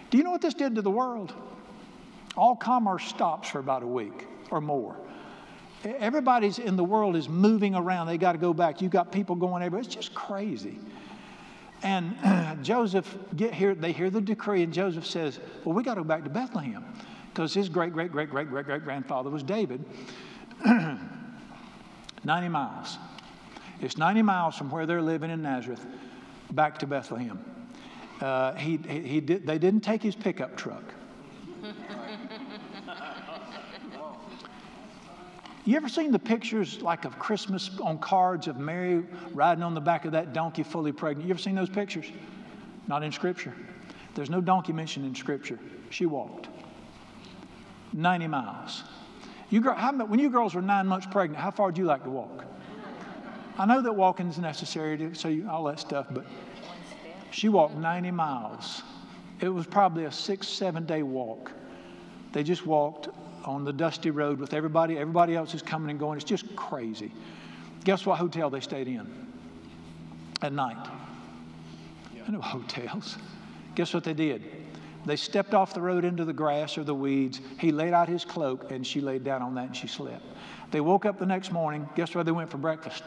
[0.10, 1.34] Do you know what this did to the world?
[2.36, 4.98] All commerce stops for about a week or more.
[5.84, 8.08] Everybody's in the world is moving around.
[8.08, 8.82] They got to go back.
[8.82, 9.82] You got people going everywhere.
[9.82, 10.78] It's just crazy.
[11.84, 13.74] And Joseph get here.
[13.76, 16.84] They hear the decree, and Joseph says, "Well, we got to go back to Bethlehem,
[17.30, 19.84] because his great great great great great great grandfather was David."
[22.24, 22.98] 90 miles.
[23.82, 25.86] It's 90 miles from where they're living in Nazareth
[26.52, 27.40] back to Bethlehem.
[28.20, 30.84] Uh, he, he, he did, they didn't take his pickup truck.
[35.66, 39.82] You ever seen the pictures like of Christmas on cards of Mary riding on the
[39.82, 41.28] back of that donkey fully pregnant?
[41.28, 42.12] You ever seen those pictures?
[42.88, 43.54] Not in Scripture.
[44.16, 45.60] There's no donkey mentioned in Scripture.
[45.92, 46.49] She walked
[47.94, 48.84] 90 miles.
[49.50, 52.10] You, how, when you girls were nine months pregnant, how far would you like to
[52.10, 52.46] walk?
[53.58, 56.26] I know that walking is necessary to so you, all that stuff, but
[57.32, 58.84] she walked 90 miles.
[59.42, 61.52] It was probably a six, seven day walk.
[62.32, 63.10] They just walked
[63.46, 64.98] on the dusty road with everybody.
[64.98, 66.18] Everybody else is coming and going.
[66.18, 67.12] It's just crazy.
[67.84, 69.08] Guess what hotel they stayed in
[70.42, 70.90] at night?
[72.28, 73.18] I know hotels.
[73.76, 74.44] Guess what they did?
[75.06, 77.42] They stepped off the road into the grass or the weeds.
[77.58, 80.24] He laid out his cloak and she laid down on that and she slept.
[80.72, 81.88] They woke up the next morning.
[81.96, 83.04] Guess where they went for breakfast?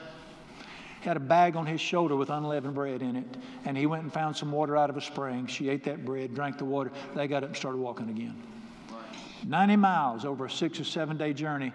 [1.00, 3.37] He had a bag on his shoulder with unleavened bread in it.
[3.64, 5.46] And he went and found some water out of a spring.
[5.46, 6.90] She ate that bread, drank the water.
[7.14, 8.40] They got up and started walking again.
[9.46, 11.72] 90 miles over a six or seven day journey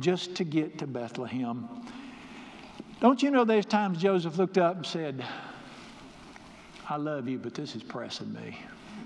[0.00, 1.68] just to get to Bethlehem.
[3.00, 5.24] Don't you know there's times Joseph looked up and said,
[6.88, 8.56] I love you, but this is pressing me.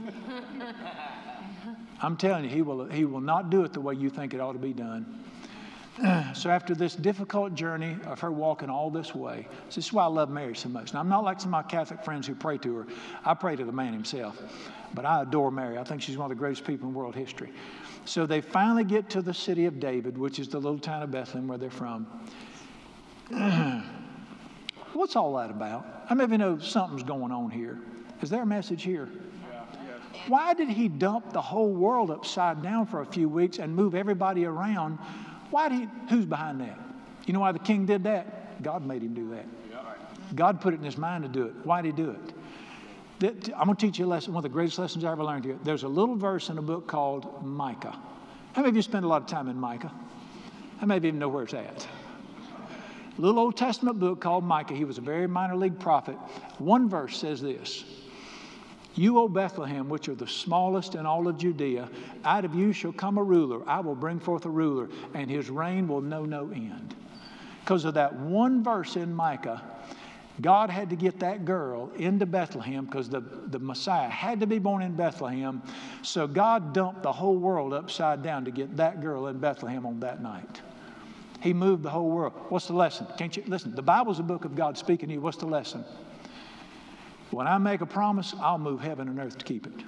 [2.02, 4.40] I'm telling you, he will, he will not do it the way you think it
[4.40, 5.24] ought to be done.
[6.34, 10.06] so after this difficult journey of her walking all this way, this is why I
[10.06, 10.94] love Mary so much.
[10.94, 12.86] Now I'm not like some of my Catholic friends who pray to her.
[13.24, 14.40] I pray to the man himself,
[14.94, 15.76] but I adore Mary.
[15.76, 17.52] I think she's one of the greatest people in world history.
[18.06, 21.10] So they finally get to the city of David, which is the little town of
[21.10, 22.06] Bethlehem where they're from.
[24.94, 26.04] What's all that about?
[26.08, 27.78] I maybe know something's going on here.
[28.22, 29.08] Is there a message here?
[30.30, 33.96] Why did he dump the whole world upside down for a few weeks and move
[33.96, 34.98] everybody around?
[35.50, 36.78] Why did he, who's behind that?
[37.26, 38.62] You know why the king did that?
[38.62, 39.46] God made him do that.
[40.36, 41.54] God put it in his mind to do it.
[41.64, 43.54] Why did he do it?
[43.56, 45.44] I'm going to teach you a lesson, one of the greatest lessons I ever learned
[45.44, 45.58] here.
[45.64, 47.98] There's a little verse in a book called Micah.
[48.52, 49.92] How many of you spend a lot of time in Micah?
[50.78, 51.88] How many of you even know where it's at?
[53.18, 54.74] Little Old Testament book called Micah.
[54.74, 56.14] He was a very minor league prophet.
[56.58, 57.84] One verse says this
[59.00, 61.88] You, O Bethlehem, which are the smallest in all of Judea,
[62.22, 63.66] out of you shall come a ruler.
[63.66, 66.94] I will bring forth a ruler, and his reign will know no end.
[67.64, 69.62] Because of that one verse in Micah,
[70.42, 74.58] God had to get that girl into Bethlehem because the, the Messiah had to be
[74.58, 75.62] born in Bethlehem.
[76.02, 80.00] So God dumped the whole world upside down to get that girl in Bethlehem on
[80.00, 80.60] that night.
[81.40, 82.34] He moved the whole world.
[82.50, 83.06] What's the lesson?
[83.16, 83.74] Can't you listen?
[83.74, 85.20] The Bible's a book of God speaking to you.
[85.22, 85.86] What's the lesson?
[87.30, 89.84] When I make a promise, I'll move heaven and earth to keep it.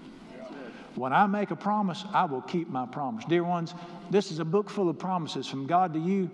[0.94, 3.24] When I make a promise, I will keep my promise.
[3.24, 3.74] Dear ones,
[4.11, 6.31] this is a book full of promises from God to you.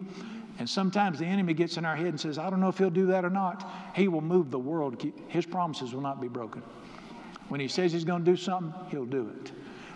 [0.58, 2.90] And sometimes the enemy gets in our head and says, I don't know if he'll
[2.90, 3.70] do that or not.
[3.94, 5.00] He will move the world.
[5.28, 6.62] His promises will not be broken.
[7.48, 9.52] When he says he's going to do something, he'll do it.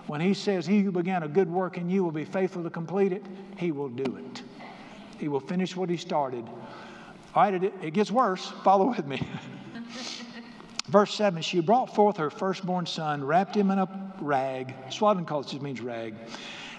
[0.06, 2.70] When he says, He who began a good work in you will be faithful to
[2.70, 3.24] complete it,
[3.56, 4.42] he will do it.
[5.18, 6.44] He will finish what he started.
[7.34, 8.52] All right, it, it gets worse.
[8.64, 9.26] Follow with me.
[10.92, 15.48] Verse 7 She brought forth her firstborn son, wrapped him in a rag, swaddling cloth
[15.48, 16.14] just means rag,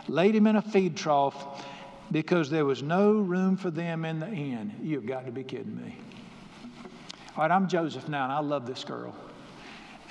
[0.07, 1.65] laid him in a feed trough
[2.11, 4.71] because there was no room for them in the inn.
[4.83, 5.97] You've got to be kidding me.
[7.35, 9.15] All right, I'm Joseph now, and I love this girl.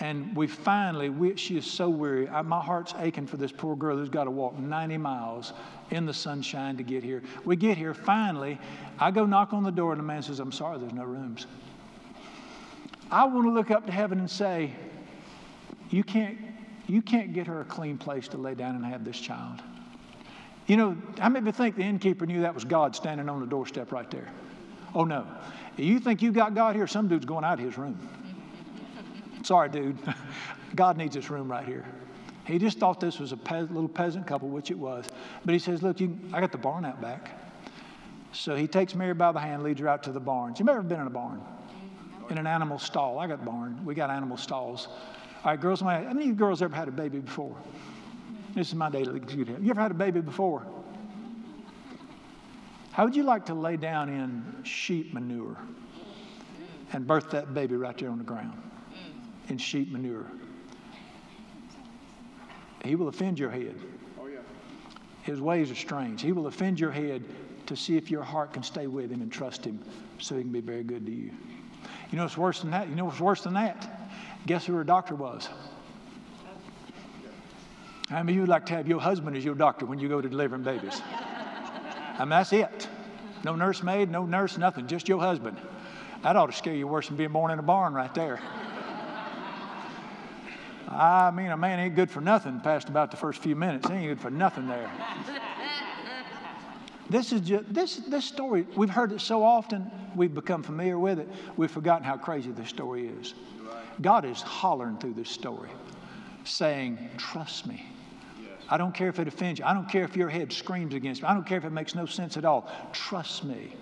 [0.01, 2.29] And we finally, we, she is so weary.
[2.29, 5.53] I, my heart's aching for this poor girl who's got to walk 90 miles
[5.93, 7.23] in the sunshine to get here.
[7.45, 8.59] We get here, finally,
[8.99, 11.47] I go knock on the door, and the man says, I'm sorry, there's no rooms.
[13.13, 14.73] I want to look up to heaven and say,
[15.91, 16.39] You can't,
[16.87, 19.61] you can't get her a clean place to lay down and have this child.
[20.67, 23.47] You know, many of you think the innkeeper knew that was God standing on the
[23.47, 24.29] doorstep right there?
[24.95, 25.27] Oh, no.
[25.77, 26.87] You think you got God here?
[26.87, 27.99] Some dude's going out of his room.
[29.43, 29.99] Sorry, dude.
[30.75, 31.85] God needs this room right here.
[32.47, 35.11] He just thought this was a pe- little peasant couple, which it was.
[35.45, 37.39] But he says, Look, you, I got the barn out back.
[38.33, 40.59] So he takes Mary by the hand, leads her out to the barns.
[40.59, 41.43] You ever been in a barn?
[42.31, 43.19] In an animal stall.
[43.19, 43.85] I got barn.
[43.85, 44.89] We got animal stalls.
[45.45, 47.57] All right, girls, how many of you girls ever had a baby before?
[48.55, 49.63] This is my daily executive.
[49.63, 50.65] You ever had a baby before?
[52.93, 55.57] How would you like to lay down in sheep manure
[56.93, 58.53] and birth that baby right there on the ground
[59.49, 60.27] in sheep manure?
[62.85, 63.75] He will offend your head.
[64.21, 64.41] Oh, yeah.
[65.23, 66.21] His ways are strange.
[66.21, 67.25] He will offend your head
[67.67, 69.81] to see if your heart can stay with him and trust him
[70.19, 71.31] so he can be very good to you.
[72.13, 72.89] You know what's worse than that?
[72.89, 73.89] You know what's worse than that?
[74.47, 75.49] Guess who her doctor was?
[78.11, 80.21] I mean, you would like to have your husband as your doctor when you go
[80.21, 81.01] to delivering babies?
[81.05, 82.89] I mean, that's it.
[83.45, 85.57] No nursemaid, no nurse, nothing, just your husband.
[86.23, 88.39] That ought to scare you worse than being born in a barn right there.
[90.89, 93.89] I mean, a man ain't good for nothing past about the first few minutes.
[93.89, 94.91] He ain't good for nothing there.
[97.13, 98.67] This is just this this story.
[98.77, 101.29] We've heard it so often, we've become familiar with it.
[101.57, 103.35] We've forgotten how crazy this story is.
[104.01, 105.71] God is hollering through this story,
[106.45, 107.87] saying, "Trust me."
[108.69, 109.67] I don't care if it offends you.
[109.67, 111.29] I don't care if your head screams against me.
[111.29, 112.73] I don't care if it makes no sense at all.
[112.93, 113.75] Trust me.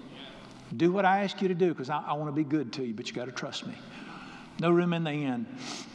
[0.76, 2.84] Do what I ask you to do because I, I want to be good to
[2.84, 3.74] you, but you got to trust me.
[4.58, 5.46] No room in the inn.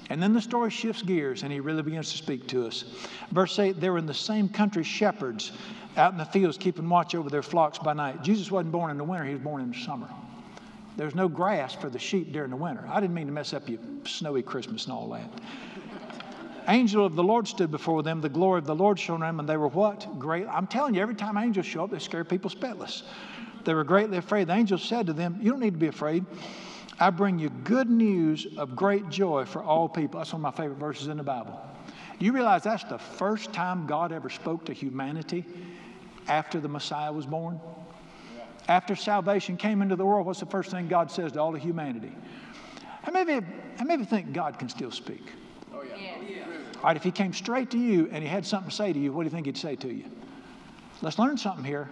[0.10, 2.86] And then the story shifts gears and he really begins to speak to us.
[3.32, 5.52] Verse 8 they were in the same country, shepherds
[5.98, 8.22] out in the fields keeping watch over their flocks by night.
[8.22, 10.10] Jesus wasn't born in the winter, he was born in the summer.
[10.98, 12.86] There's no grass for the sheep during the winter.
[12.90, 15.30] I didn't mean to mess up your snowy Christmas and all that
[16.68, 18.22] angel of the Lord stood before them.
[18.22, 20.08] The glory of the Lord shone on them, and they were what?
[20.20, 20.48] Great.
[20.48, 23.04] I'm telling you, every time angels show up, they scare people spitless.
[23.64, 24.48] They were greatly afraid.
[24.48, 26.26] The angel said to them, You don't need to be afraid.
[27.00, 30.20] I bring you good news of great joy for all people.
[30.20, 31.60] That's one of my favorite verses in the Bible.
[32.18, 35.46] Do you realize that's the first time God ever spoke to humanity
[36.28, 37.60] after the Messiah was born?
[38.68, 41.62] After salvation came into the world, what's the first thing God says to all of
[41.62, 42.12] humanity?
[43.04, 43.46] I maybe,
[43.78, 45.22] how many think God can still speak?
[45.74, 46.16] Oh, yeah.
[46.28, 46.46] yeah.
[46.78, 48.98] All right, if he came straight to you and he had something to say to
[48.98, 50.06] you, what do you think he'd say to you?
[51.02, 51.88] Let's learn something here.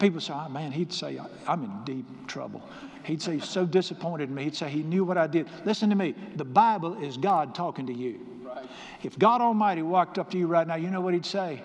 [0.00, 2.62] People say, oh, man, he'd say, I'm in deep trouble.
[3.04, 4.44] He'd say, he's so disappointed in me.
[4.44, 5.48] He'd say, he knew what I did.
[5.64, 6.14] Listen to me.
[6.36, 8.26] The Bible is God talking to you.
[8.42, 8.66] Right.
[9.02, 11.62] If God Almighty walked up to you right now, you know what he'd say?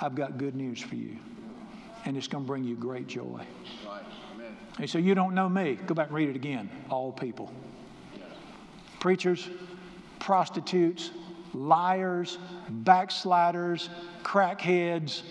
[0.00, 1.16] I've got good news for you.
[2.04, 3.40] And it's going to bring you great joy.
[3.86, 4.02] Right.
[4.34, 4.56] Amen.
[4.78, 5.78] And so you don't know me.
[5.86, 6.68] Go back and read it again.
[6.90, 7.50] All people.
[9.00, 9.48] Preachers,
[10.18, 11.10] prostitutes,
[11.54, 13.88] liars, backsliders,
[14.22, 15.22] crackheads,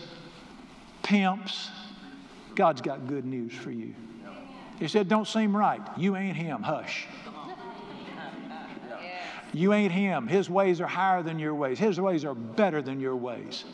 [1.04, 1.69] pimps.
[2.56, 3.93] God's got good news for you.
[4.80, 5.82] He said, Don't seem right.
[5.97, 6.62] You ain't him.
[6.62, 7.08] Hush.
[9.56, 10.28] You ain't him.
[10.28, 13.65] His ways are higher than your ways, His ways are better than your ways.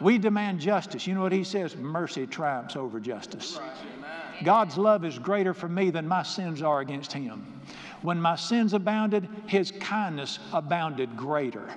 [0.00, 1.06] We demand justice.
[1.06, 1.76] You know what he says?
[1.76, 3.58] Mercy triumphs over justice.
[4.42, 7.60] God's love is greater for me than my sins are against him.
[8.02, 11.68] When my sins abounded, his kindness abounded greater.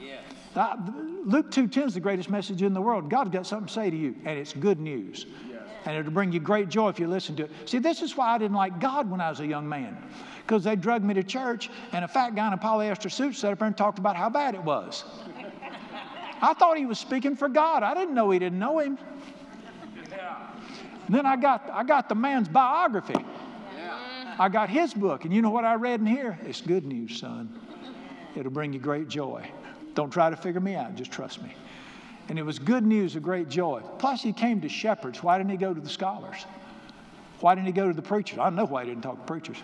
[0.00, 0.22] Yes.
[0.54, 0.76] Uh,
[1.24, 3.10] Luke 2.10 is the greatest message in the world.
[3.10, 5.26] God's got something to say to you, and it's good news.
[5.50, 5.62] Yes.
[5.84, 7.50] And it'll bring you great joy if you listen to it.
[7.66, 9.96] See, this is why I didn't like God when I was a young man.
[10.46, 13.52] Because they drugged me to church, and a fat guy in a polyester suit sat
[13.52, 15.04] up there and talked about how bad it was.
[16.44, 17.82] I thought he was speaking for God.
[17.82, 18.98] I didn't know he didn't know him.
[20.10, 20.50] Yeah.
[21.08, 23.24] Then I got, I got the man's biography.
[24.38, 26.38] I got his book, and you know what I read in here?
[26.44, 27.58] It's good news, son.
[28.36, 29.48] It'll bring you great joy.
[29.94, 31.54] Don't try to figure me out, just trust me.
[32.28, 33.80] And it was good news of great joy.
[33.98, 35.22] Plus, he came to shepherds.
[35.22, 36.44] Why didn't he go to the scholars?
[37.40, 38.38] Why didn't he go to the preachers?
[38.38, 39.58] I know why he didn't talk to preachers.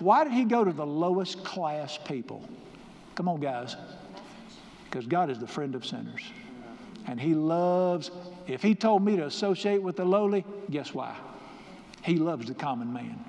[0.00, 2.46] Why did he go to the lowest class people?
[3.14, 3.76] Come on, guys.
[4.94, 6.22] Because God is the friend of sinners.
[7.08, 8.12] And he loves,
[8.46, 11.16] if he told me to associate with the lowly, guess why?
[12.04, 13.24] He loves the common man.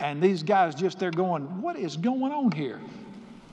[0.00, 2.80] And these guys just there going, What is going on here?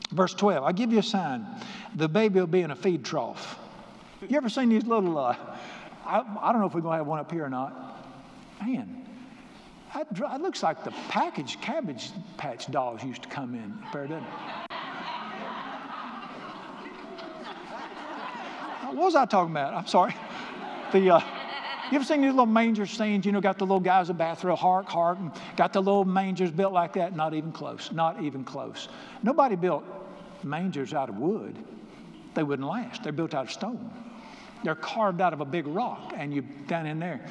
[0.10, 1.46] Verse 12, I give you a sign.
[1.94, 3.60] The baby will be in a feed trough.
[4.28, 5.36] You ever seen these little, uh,
[6.08, 8.08] I, I don't know if we're going to have one up here or not.
[8.66, 9.06] Man,
[9.94, 14.69] that, looks like the packaged cabbage patch dolls used to come in there, doesn't it?
[18.96, 19.74] What was I talking about?
[19.74, 20.16] I'm sorry.
[20.92, 21.20] The, uh,
[21.92, 23.24] you ever seen these little manger scenes?
[23.24, 26.04] You know, got the little guys in the bathroom, hark, hark, and got the little
[26.04, 27.16] mangers built like that?
[27.16, 27.92] Not even close.
[27.92, 28.90] Not even close.
[29.22, 29.84] Nobody built
[30.44, 31.56] mangers out of wood.
[32.34, 33.04] They wouldn't last.
[33.04, 33.92] They're built out of stone.
[34.64, 37.26] They're carved out of a big rock, and you down in there.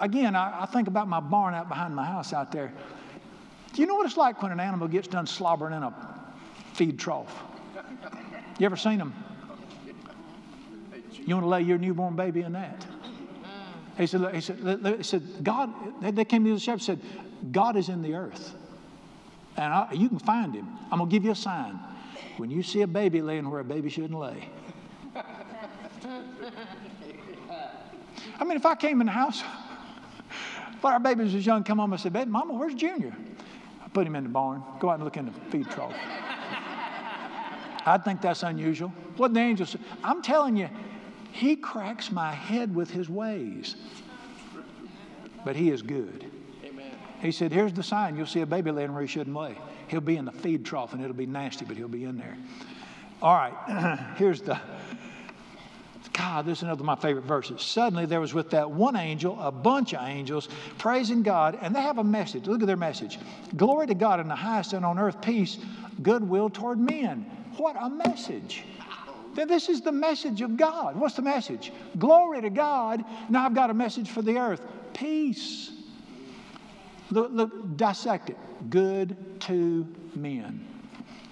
[0.00, 2.72] Again, I, I think about my barn out behind my house out there.
[3.72, 5.94] Do you know what it's like when an animal gets done slobbering in a
[6.74, 7.42] feed trough?
[8.58, 9.14] You ever seen them?
[11.28, 12.86] You want to lay your newborn baby in that?
[13.98, 15.70] He said, he said, he said God,
[16.00, 17.00] they came to the shepherd and said,
[17.52, 18.54] God is in the earth.
[19.56, 20.66] And I, you can find him.
[20.90, 21.78] I'm going to give you a sign.
[22.38, 24.48] When you see a baby laying where a baby shouldn't lay.
[28.40, 29.42] I mean, if I came in the house,
[30.80, 33.14] but our baby was young, come home and said, Baby, Mama, where's Junior?
[33.84, 34.62] I put him in the barn.
[34.80, 35.92] Go out and look in the feed trough.
[37.84, 38.88] I think that's unusual.
[39.16, 40.68] What the angel said, I'm telling you,
[41.38, 43.76] he cracks my head with his ways.
[45.44, 46.26] But he is good.
[46.64, 46.90] Amen.
[47.22, 48.16] He said, Here's the sign.
[48.16, 49.56] You'll see a baby laying where he shouldn't lay.
[49.86, 52.36] He'll be in the feed trough and it'll be nasty, but he'll be in there.
[53.22, 54.60] All right, here's the.
[56.12, 57.62] God, this is another of my favorite verses.
[57.62, 61.80] Suddenly there was with that one angel a bunch of angels praising God, and they
[61.80, 62.48] have a message.
[62.48, 63.20] Look at their message
[63.56, 65.58] Glory to God in the highest, and on earth peace,
[66.02, 67.24] goodwill toward men.
[67.56, 68.64] What a message!
[69.46, 70.96] This is the message of God.
[70.96, 71.72] What's the message?
[71.98, 73.04] Glory to God.
[73.28, 74.62] Now I've got a message for the earth
[74.94, 75.70] peace.
[77.10, 78.36] Look, look, dissect it.
[78.68, 80.66] Good to men.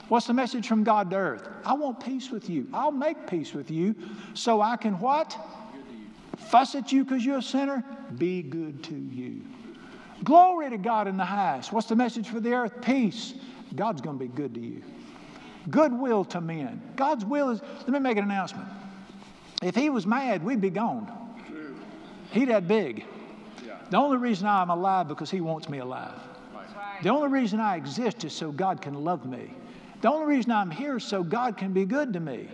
[0.08, 1.48] What's the message from God to earth?
[1.64, 2.68] I want peace with you.
[2.72, 3.94] I'll make peace with you
[4.34, 5.36] so I can what?
[6.36, 7.84] Fuss at you because you're a sinner?
[8.16, 9.42] Be good to you.
[10.22, 11.72] Glory to God in the highest.
[11.72, 12.80] What's the message for the earth?
[12.80, 13.34] Peace.
[13.74, 14.82] God's going to be good to you.
[15.70, 16.80] Goodwill to men.
[16.96, 18.68] God's will is, let me make an announcement.
[19.62, 21.10] If He was mad, we'd be gone.
[22.30, 23.04] He that big.
[23.90, 26.18] The only reason I'm alive because He wants me alive.
[27.02, 29.50] The only reason I exist is so God can love me.
[30.00, 32.48] The only reason I'm here is so God can be good to me.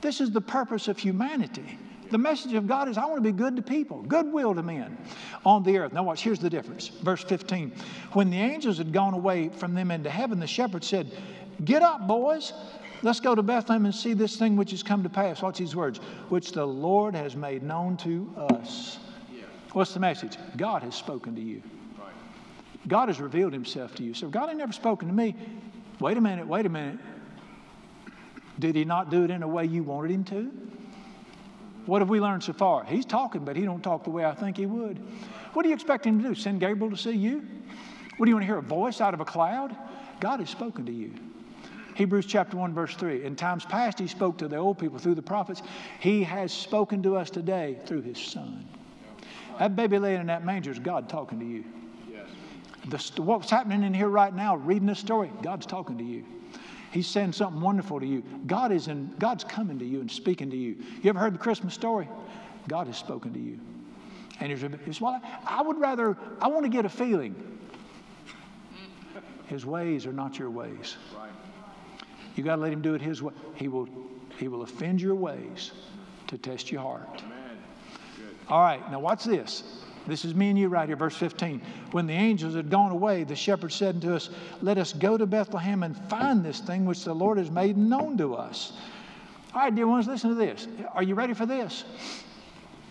[0.00, 1.78] This is the purpose of humanity.
[2.10, 4.96] The message of God is I want to be good to people, goodwill to men
[5.44, 5.92] on the earth.
[5.92, 6.88] Now, watch, here's the difference.
[6.88, 7.72] Verse 15.
[8.12, 11.10] When the angels had gone away from them into heaven, the shepherd said,
[11.62, 12.52] Get up, boys.
[13.02, 15.42] Let's go to Bethlehem and see this thing which has come to pass.
[15.42, 15.98] Watch these words,
[16.30, 18.98] which the Lord has made known to us.
[19.72, 20.38] What's the message?
[20.56, 21.62] God has spoken to you.
[22.88, 24.14] God has revealed himself to you.
[24.14, 25.34] So God had never spoken to me.
[26.00, 26.98] Wait a minute, wait a minute.
[28.58, 30.52] Did he not do it in a way you wanted him to?
[31.86, 32.84] What have we learned so far?
[32.84, 34.98] He's talking, but he don't talk the way I think he would.
[35.52, 36.34] What do you expect him to do?
[36.34, 37.44] Send Gabriel to see you?
[38.16, 38.58] What do you want to hear?
[38.58, 39.76] A voice out of a cloud?
[40.20, 41.12] God has spoken to you.
[41.94, 43.24] Hebrews chapter 1, verse 3.
[43.24, 45.62] In times past, he spoke to the old people through the prophets.
[46.00, 48.66] He has spoken to us today through his son.
[49.58, 51.64] That baby laying in that manger is God talking to you.
[52.86, 56.24] The, what's happening in here right now, reading this story, God's talking to you.
[56.90, 58.22] He's saying something wonderful to you.
[58.46, 60.76] God is in, God's coming to you and speaking to you.
[61.02, 62.08] You ever heard the Christmas story?
[62.68, 63.58] God has spoken to you.
[64.40, 67.34] And he's, he's well, I would rather, I want to get a feeling.
[69.46, 70.96] His ways are not your ways.
[71.16, 71.30] Right.
[72.34, 73.32] You got to let him do it his way.
[73.54, 73.88] He will,
[74.38, 75.72] he will offend your ways
[76.26, 77.22] to test your heart.
[78.48, 79.62] All right, now watch this.
[80.06, 81.62] This is me and you right here, verse 15.
[81.92, 84.28] When the angels had gone away, the shepherd said unto us,
[84.60, 88.18] Let us go to Bethlehem and find this thing which the Lord has made known
[88.18, 88.74] to us.
[89.54, 90.68] All right, dear ones, listen to this.
[90.92, 91.84] Are you ready for this?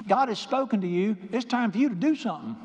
[0.08, 1.16] God has spoken to you.
[1.32, 2.56] It's time for you to do something.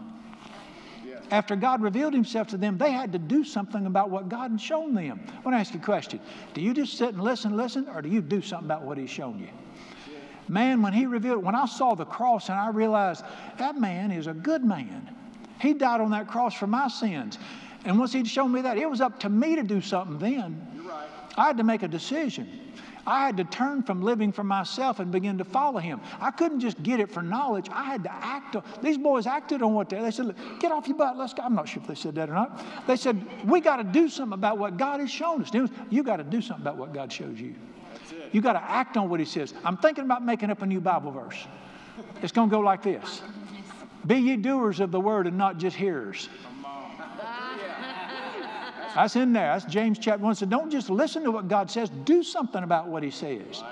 [1.30, 4.60] After God revealed himself to them, they had to do something about what God had
[4.60, 5.20] shown them.
[5.28, 6.20] I want to ask you a question.
[6.54, 9.10] Do you just sit and listen, listen, or do you do something about what he's
[9.10, 9.48] shown you?
[10.48, 13.22] Man, when he revealed, when I saw the cross and I realized
[13.58, 15.14] that man is a good man.
[15.60, 17.38] He died on that cross for my sins.
[17.84, 20.84] And once he'd shown me that, it was up to me to do something then.
[20.86, 21.06] Right.
[21.36, 22.48] I had to make a decision.
[23.06, 26.00] I had to turn from living for myself and begin to follow him.
[26.20, 27.68] I couldn't just get it for knowledge.
[27.72, 28.56] I had to act.
[28.56, 31.42] On, these boys acted on what they, they said, get off your butt, let's go.
[31.42, 32.62] I'm not sure if they said that or not.
[32.86, 35.50] They said, we got to do something about what God has shown us.
[35.90, 37.54] You got to do something about what God shows you.
[38.32, 39.54] You got to act on what he says.
[39.64, 41.46] I'm thinking about making up a new Bible verse.
[42.22, 43.22] It's going to go like this
[44.06, 46.28] Be ye doers of the word and not just hearers.
[48.94, 49.52] That's in there.
[49.52, 50.36] That's James chapter 1.
[50.36, 53.62] So don't just listen to what God says, do something about what he says.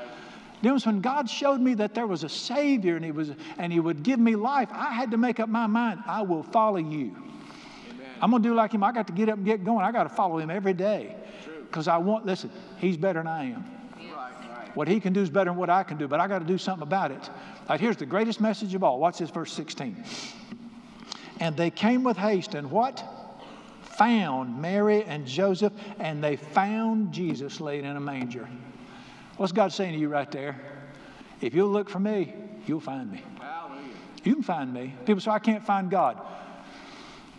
[0.63, 3.81] Then when God showed me that there was a Savior and he, was, and he
[3.81, 7.15] would give me life, I had to make up my mind, I will follow you.
[7.91, 8.07] Amen.
[8.23, 8.83] I'm going to do like him.
[8.83, 9.85] I got to get up and get going.
[9.85, 11.15] I got to follow him every day.
[11.67, 13.65] Because I want, listen, he's better than I am.
[14.75, 16.45] What he can do is better than what I can do, but I got to
[16.45, 17.31] do something about it.
[17.69, 18.99] Right, here's the greatest message of all.
[18.99, 20.05] Watch this, verse 16.
[21.41, 23.03] And they came with haste and what?
[23.97, 28.49] Found Mary and Joseph, and they found Jesus laid in a manger.
[29.37, 30.61] What's God saying to you right there?
[31.41, 32.35] If you'll look for me,
[32.67, 33.23] you'll find me.
[33.39, 33.89] Hallelujah.
[34.25, 34.95] You can find me.
[35.05, 36.21] People say, I can't find God.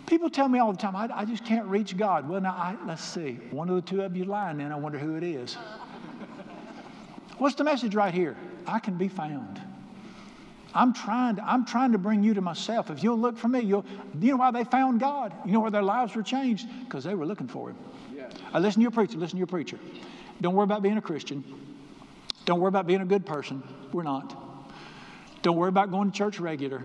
[0.07, 2.29] People tell me all the time, I, I just can't reach God.
[2.29, 3.39] Well, now, I, let's see.
[3.51, 5.57] One of the two of you lying, then I wonder who it is.
[7.37, 8.37] What's the message right here?
[8.65, 9.61] I can be found.
[10.77, 12.91] I'm trying to, I'm trying to bring you to myself.
[12.91, 13.83] If you'll look for me, you'll,
[14.21, 15.33] you know why they found God?
[15.43, 16.67] You know where their lives were changed?
[16.85, 17.77] Because they were looking for Him.
[18.15, 18.29] Yeah.
[18.53, 19.79] I listen to your preacher, listen to your preacher.
[20.39, 21.43] Don't worry about being a Christian.
[22.45, 23.63] Don't worry about being a good person.
[23.91, 24.35] We're not.
[25.41, 26.83] Don't worry about going to church regular.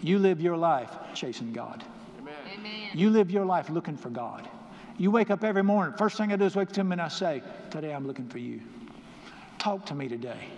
[0.00, 1.84] You live your life chasing God.
[2.18, 2.90] Amen.
[2.94, 4.48] You live your life looking for God.
[4.96, 7.02] You wake up every morning, first thing I do is wake up to him and
[7.02, 8.62] I say, Today I'm looking for you.
[9.58, 10.48] Talk to me today.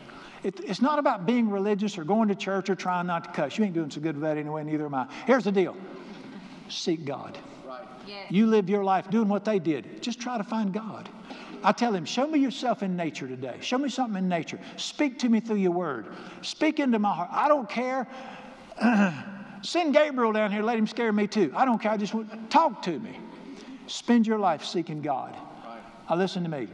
[0.43, 3.59] It, it's not about being religious or going to church or trying not to cuss.
[3.59, 5.07] You ain't doing so good with that anyway, neither am I.
[5.27, 5.77] Here's the deal
[6.69, 7.39] seek God.
[7.67, 7.87] Right.
[8.29, 10.03] You live your life doing what they did.
[10.03, 11.09] Just try to find God.
[11.65, 13.57] I tell him, show me yourself in nature today.
[13.61, 14.61] Show me something in nature.
[14.77, 16.07] Speak to me through your word.
[16.43, 17.31] Speak into my heart.
[17.33, 18.07] I don't care.
[19.63, 20.63] Send Gabriel down here.
[20.63, 21.53] Let him scare me too.
[21.57, 21.91] I don't care.
[21.91, 23.19] I just want talk to me.
[23.89, 25.35] Spend your life seeking God.
[26.09, 26.69] Now listen to me.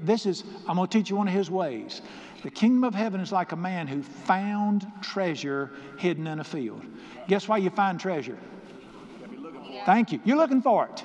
[0.00, 2.00] This is I'm going to teach you one of His ways.
[2.42, 6.82] The kingdom of heaven is like a man who found treasure hidden in a field.
[7.28, 8.38] Guess why you find treasure?
[9.86, 10.20] Thank you.
[10.24, 11.04] You're looking for it.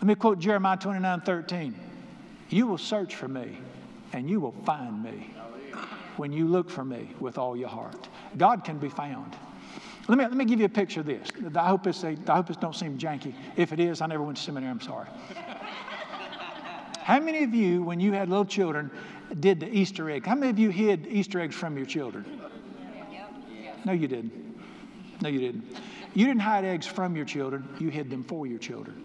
[0.00, 1.74] Let me quote Jeremiah 29 13.
[2.50, 3.58] You will search for me
[4.12, 5.30] and you will find me
[6.16, 8.08] when you look for me with all your heart.
[8.36, 9.36] God can be found.
[10.08, 11.28] Let me, let me give you a picture of this.
[11.54, 13.34] I hope, it's a, I hope this don't seem janky.
[13.56, 15.06] If it is, I never went to seminary, I'm sorry.
[17.02, 18.90] How many of you, when you had little children,
[19.40, 20.26] did the Easter egg?
[20.26, 22.40] How many of you hid Easter eggs from your children?
[23.84, 24.32] No, you didn't.
[25.22, 25.64] No, you didn't.
[26.14, 29.04] You didn't hide eggs from your children, you hid them for your children.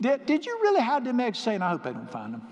[0.00, 2.42] Did, did you really hide them eggs saying, I hope they don't find them?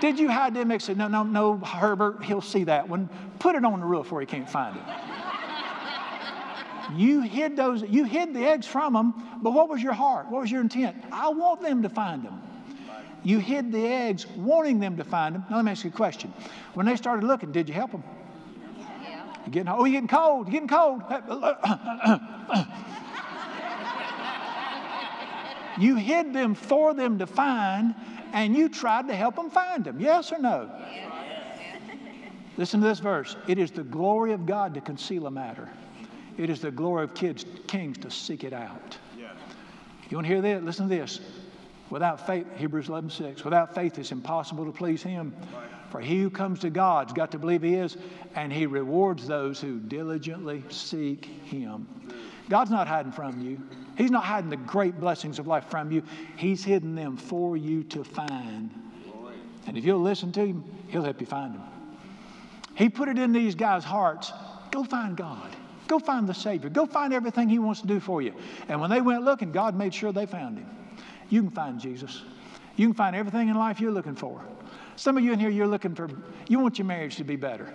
[0.00, 3.08] did you hide them eggs saying, no, no, no, Herbert, he'll see that one.
[3.40, 4.82] Put it on the roof where he can't find it.
[6.96, 10.30] You hid those, you hid the eggs from them, but what was your heart?
[10.30, 10.96] What was your intent?
[11.10, 12.40] I want them to find them.
[13.24, 15.44] You hid the eggs wanting them to find them.
[15.50, 16.32] Now let me ask you a question.
[16.74, 18.04] When they started looking, did you help them?
[19.02, 19.24] Yeah.
[19.46, 21.02] You getting, oh, you're getting cold, you're getting cold.
[25.78, 27.94] you hid them for them to find,
[28.34, 29.98] and you tried to help them find them.
[29.98, 30.70] Yes or no?
[30.92, 31.10] Yes.
[32.56, 33.36] Listen to this verse.
[33.48, 35.68] It is the glory of God to conceal a matter.
[36.36, 38.96] It is the glory of kids, kings to seek it out.
[39.18, 39.32] Yeah.
[40.08, 40.64] You want to hear that?
[40.64, 41.20] Listen to this.
[41.90, 45.34] Without faith, Hebrews 11, 6, without faith it's impossible to please him.
[45.90, 47.96] For he who comes to God's got to believe he is,
[48.34, 51.86] and he rewards those who diligently seek him.
[52.48, 53.62] God's not hiding from you.
[53.96, 56.02] He's not hiding the great blessings of life from you.
[56.36, 58.70] He's hidden them for you to find.
[59.66, 61.62] And if you'll listen to him, he'll help you find them.
[62.74, 64.32] He put it in these guys' hearts
[64.72, 65.54] go find God.
[65.86, 66.68] Go find the Savior.
[66.68, 68.34] Go find everything He wants to do for you.
[68.68, 70.66] And when they went looking, God made sure they found Him.
[71.34, 72.22] You can find Jesus.
[72.76, 74.40] You can find everything in life you're looking for.
[74.94, 76.08] Some of you in here, you're looking for,
[76.46, 77.74] you want your marriage to be better.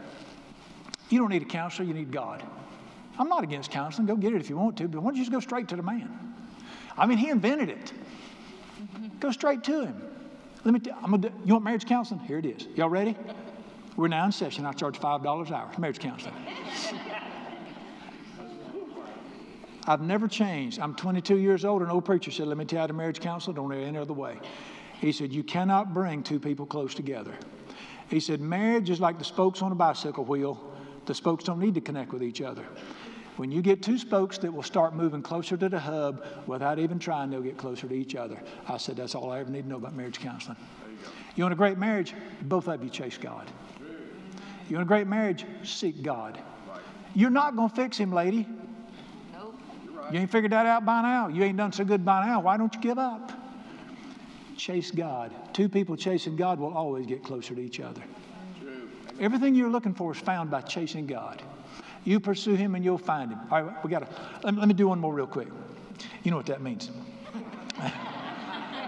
[1.09, 2.41] You don't need a counselor, you need God.
[3.17, 4.07] I'm not against counseling.
[4.07, 5.75] Go get it if you want to, but why don't you just go straight to
[5.75, 6.09] the man?
[6.97, 7.91] I mean, he invented it.
[9.19, 10.01] Go straight to him.
[10.63, 10.79] Let me.
[10.79, 11.17] T- I'm gonna.
[11.17, 12.21] Do, you want marriage counseling?
[12.21, 12.65] Here it is.
[12.75, 13.17] Y'all ready?
[13.97, 14.65] We're now in session.
[14.65, 15.69] I charge five dollars an hour.
[15.77, 16.33] Marriage counseling.
[19.89, 20.79] I've never changed.
[20.79, 21.81] I'm 22 years old.
[21.81, 24.13] An old preacher said, Let me tell you how to marriage counsel, don't any other
[24.13, 24.39] way.
[25.01, 27.33] He said, You cannot bring two people close together.
[28.07, 30.71] He said, Marriage is like the spokes on a bicycle wheel.
[31.07, 32.63] The spokes don't need to connect with each other.
[33.37, 36.99] When you get two spokes that will start moving closer to the hub without even
[36.99, 38.39] trying, they'll get closer to each other.
[38.67, 40.57] I said, That's all I ever need to know about marriage counseling.
[40.87, 40.97] You,
[41.35, 42.13] you want a great marriage?
[42.43, 43.49] Both of you chase God.
[44.69, 45.47] You want a great marriage?
[45.63, 46.39] Seek God.
[47.15, 48.45] You're not going to fix him, lady.
[50.11, 51.27] You ain't figured that out by now.
[51.27, 52.41] You ain't done so good by now.
[52.41, 53.31] Why don't you give up?
[54.57, 55.33] Chase God.
[55.53, 58.01] Two people chasing God will always get closer to each other.
[59.19, 61.41] Everything you're looking for is found by chasing God.
[62.05, 63.39] You pursue Him and you'll find Him.
[63.51, 64.21] All right, we got to.
[64.43, 65.47] Let, let me do one more real quick.
[66.23, 66.89] You know what that means.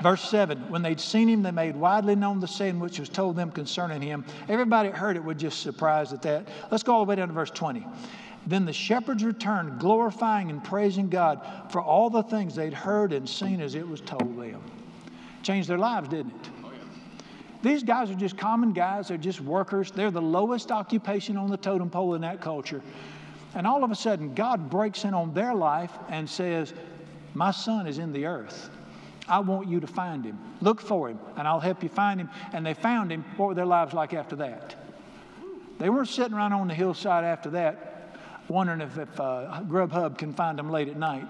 [0.02, 3.36] Verse 7 When they'd seen him, they made widely known the saying which was told
[3.36, 4.26] them concerning him.
[4.50, 6.48] Everybody heard it was just surprised at that.
[6.72, 7.86] Let's go all the way down to verse 20.
[8.48, 13.30] Then the shepherds returned, glorifying and praising God for all the things they'd heard and
[13.30, 14.62] seen as it was told them.
[15.44, 16.50] Changed their lives, didn't it?
[16.64, 16.72] Oh,
[17.62, 19.08] These guys are just common guys.
[19.08, 19.92] They're just workers.
[19.92, 22.82] They're the lowest occupation on the totem pole in that culture.
[23.54, 26.74] And all of a sudden, God breaks in on their life and says,
[27.34, 28.70] My son is in the earth.
[29.28, 30.38] I want you to find him.
[30.62, 32.30] Look for him, and I'll help you find him.
[32.54, 33.24] And they found him.
[33.38, 34.76] What were their lives like after that?
[35.78, 37.91] They weren't sitting around on the hillside after that
[38.52, 41.28] wondering if, if uh, Grubhub can find them late at night.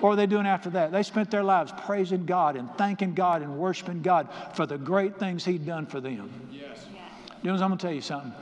[0.00, 0.92] what are they doing after that?
[0.92, 5.18] They spent their lives praising God and thanking God and worshiping God for the great
[5.18, 6.30] things He'd done for them.
[6.50, 6.86] Yes.
[7.42, 8.32] You know, I'm going to tell you something.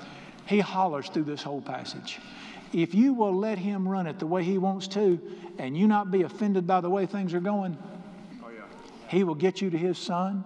[0.46, 2.18] He hollers through this whole passage.
[2.72, 5.20] If you will let him run it the way he wants to,
[5.58, 7.76] and you not be offended by the way things are going,
[8.42, 8.62] oh, yeah.
[9.08, 10.44] he will get you to his son,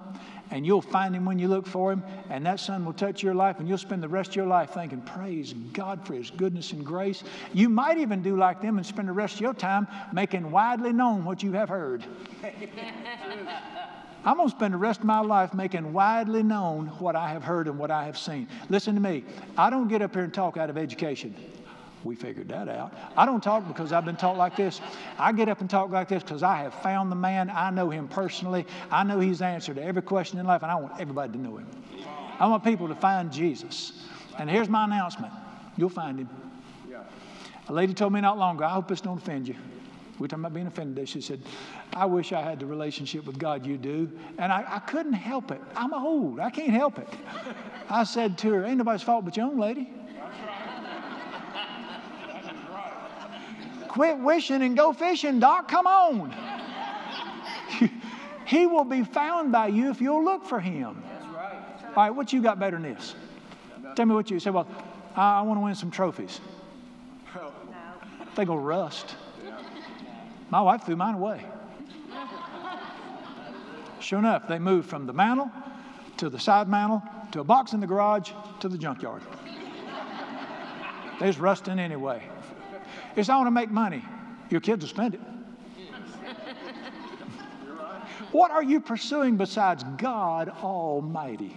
[0.52, 3.34] and you'll find him when you look for him, and that son will touch your
[3.34, 6.72] life, and you'll spend the rest of your life thinking, Praise God for his goodness
[6.72, 7.24] and grace.
[7.54, 10.92] You might even do like them and spend the rest of your time making widely
[10.92, 12.04] known what you have heard.
[14.24, 17.42] I'm going to spend the rest of my life making widely known what I have
[17.42, 18.46] heard and what I have seen.
[18.68, 19.24] Listen to me.
[19.58, 21.34] I don't get up here and talk out of education.
[22.04, 22.94] We figured that out.
[23.16, 24.80] I don't talk because I've been taught like this.
[25.18, 27.50] I get up and talk like this because I have found the man.
[27.50, 28.66] I know him personally.
[28.90, 31.56] I know he's answered to every question in life, and I want everybody to know
[31.56, 31.68] him.
[32.38, 33.92] I want people to find Jesus.
[34.38, 35.32] And here's my announcement
[35.76, 36.28] you'll find him.
[37.68, 39.54] A lady told me not long ago, I hope this don't offend you.
[40.18, 41.08] We are talking about being offended.
[41.08, 41.40] She said,
[41.94, 44.10] I wish I had the relationship with God you do.
[44.38, 45.60] And I, I couldn't help it.
[45.74, 46.38] I'm old.
[46.38, 47.08] I can't help it.
[47.88, 49.90] I said to her, Ain't nobody's fault but your own lady.
[53.92, 55.68] Quit wishing and go fishing, Doc.
[55.68, 56.34] Come on.
[58.46, 61.02] he will be found by you if you'll look for him.
[61.06, 61.62] That's right.
[61.84, 63.14] All right, what you got better than this?
[63.94, 64.48] Tell me what you say.
[64.48, 64.66] Well,
[65.14, 66.40] I, I want to win some trophies.
[67.34, 67.52] No.
[68.34, 69.14] They go rust.
[70.48, 71.44] My wife threw mine away.
[74.00, 75.52] Sure enough, they moved from the mantel
[76.16, 78.30] to the side mantel to a box in the garage
[78.60, 79.20] to the junkyard.
[81.20, 82.22] They's rusting anyway.
[83.16, 84.04] It's I want to make money.
[84.50, 85.20] Your kids will spend it.
[88.32, 91.56] what are you pursuing besides God Almighty?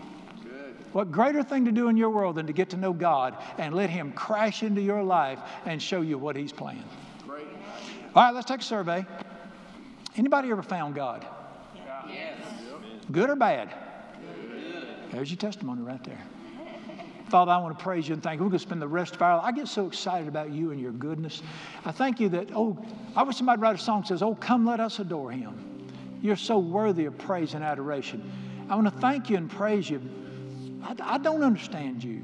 [0.91, 3.73] What greater thing to do in your world than to get to know God and
[3.73, 6.83] let Him crash into your life and show you what He's planned?
[8.15, 9.05] All right, let's take a survey.
[10.15, 11.27] Anybody ever found God?
[12.07, 12.39] Yes.
[13.11, 13.73] Good or bad?
[14.49, 15.11] Good.
[15.11, 16.23] There's your testimony right there.
[17.29, 18.43] Father, I want to praise you and thank you.
[18.43, 19.45] We're going to spend the rest of our life.
[19.45, 21.41] I get so excited about you and your goodness.
[21.83, 22.77] I thank you that, oh,
[23.15, 25.89] I wish somebody write a song that says, Oh, come let us adore him.
[26.21, 28.31] You're so worthy of praise and adoration.
[28.69, 30.01] I want to thank you and praise you.
[30.83, 32.21] I, I don't understand you.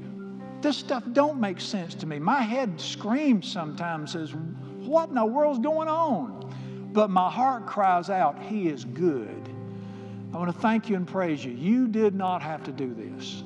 [0.60, 2.20] This stuff don't make sense to me.
[2.20, 6.90] My head screams sometimes, says, What in the world's going on?
[6.92, 9.48] But my heart cries out, He is good.
[10.32, 11.52] I want to thank you and praise you.
[11.52, 13.42] You did not have to do this.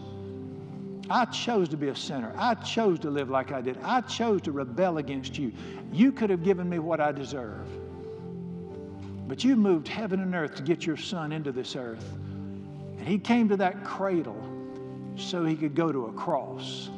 [1.09, 2.33] I chose to be a sinner.
[2.37, 3.79] I chose to live like I did.
[3.83, 5.53] I chose to rebel against you.
[5.93, 7.69] You could have given me what I deserve.
[9.29, 12.05] But you moved heaven and earth to get your son into this earth.
[12.99, 14.43] And he came to that cradle
[15.17, 16.91] so he could go to a cross,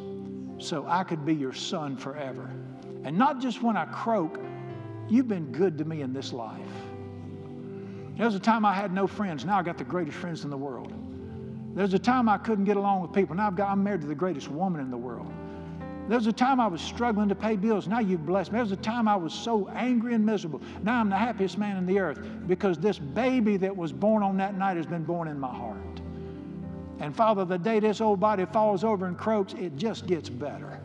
[0.58, 2.50] so I could be your son forever.
[3.04, 4.40] And not just when I croak,
[5.08, 6.60] you've been good to me in this life.
[8.16, 9.44] There was a time I had no friends.
[9.44, 10.92] Now I got the greatest friends in the world.
[11.78, 13.36] There's a time I couldn't get along with people.
[13.36, 15.32] Now I've got, I'm married to the greatest woman in the world.
[16.08, 17.86] There was a time I was struggling to pay bills.
[17.86, 18.56] Now you've blessed me.
[18.56, 20.60] There was a time I was so angry and miserable.
[20.82, 24.36] Now I'm the happiest man in the earth because this baby that was born on
[24.38, 26.00] that night has been born in my heart.
[26.98, 30.80] And Father, the day this old body falls over and croaks, it just gets better.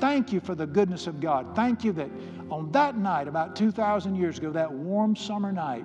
[0.00, 1.54] Thank you for the goodness of God.
[1.54, 2.10] Thank you that
[2.50, 5.84] on that night, about 2,000 years ago, that warm summer night,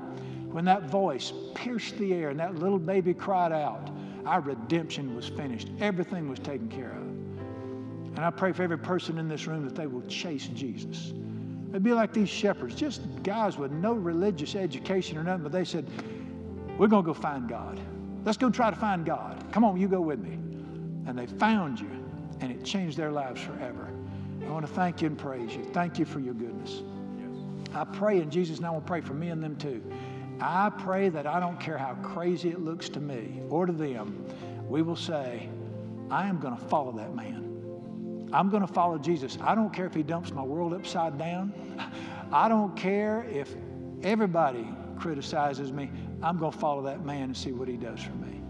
[0.49, 3.91] when that voice pierced the air and that little baby cried out,
[4.25, 5.69] our redemption was finished.
[5.79, 7.03] Everything was taken care of.
[8.15, 11.13] And I pray for every person in this room that they will chase Jesus.
[11.71, 15.65] They'd be like these shepherds, just guys with no religious education or nothing, but they
[15.65, 15.85] said,
[16.77, 17.79] We're going to go find God.
[18.23, 19.43] Let's go try to find God.
[19.51, 20.33] Come on, you go with me.
[21.07, 21.89] And they found you,
[22.39, 23.89] and it changed their lives forever.
[24.47, 25.63] I want to thank you and praise you.
[25.65, 26.81] Thank you for your goodness.
[27.73, 29.83] I pray in Jesus' name, I want to pray for me and them too.
[30.39, 34.25] I pray that I don't care how crazy it looks to me or to them,
[34.67, 35.49] we will say,
[36.09, 38.29] I am going to follow that man.
[38.33, 39.37] I'm going to follow Jesus.
[39.41, 41.53] I don't care if he dumps my world upside down.
[42.31, 43.55] I don't care if
[44.03, 44.67] everybody
[44.97, 45.89] criticizes me.
[46.21, 48.41] I'm going to follow that man and see what he does for me.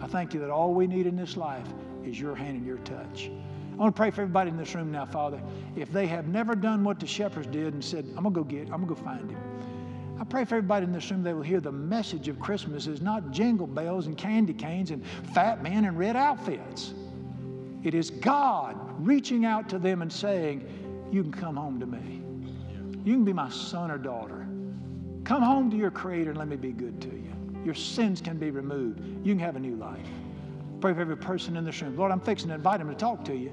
[0.00, 1.66] I thank you that all we need in this life
[2.04, 3.30] is your hand and your touch.
[3.72, 5.40] I want to pray for everybody in this room now, Father.
[5.76, 8.44] If they have never done what the shepherds did and said, I'm going to go
[8.44, 9.38] get, I'm going to go find him.
[10.20, 13.00] I pray for everybody in this room they will hear the message of Christmas is
[13.00, 15.02] not jingle bells and candy canes and
[15.32, 16.92] fat men in red outfits.
[17.84, 22.20] It is God reaching out to them and saying, You can come home to me.
[23.02, 24.46] You can be my son or daughter.
[25.24, 27.32] Come home to your Creator and let me be good to you.
[27.64, 29.00] Your sins can be removed.
[29.26, 30.06] You can have a new life.
[30.82, 31.96] Pray for every person in this room.
[31.96, 33.52] Lord, I'm fixing to invite them to talk to you.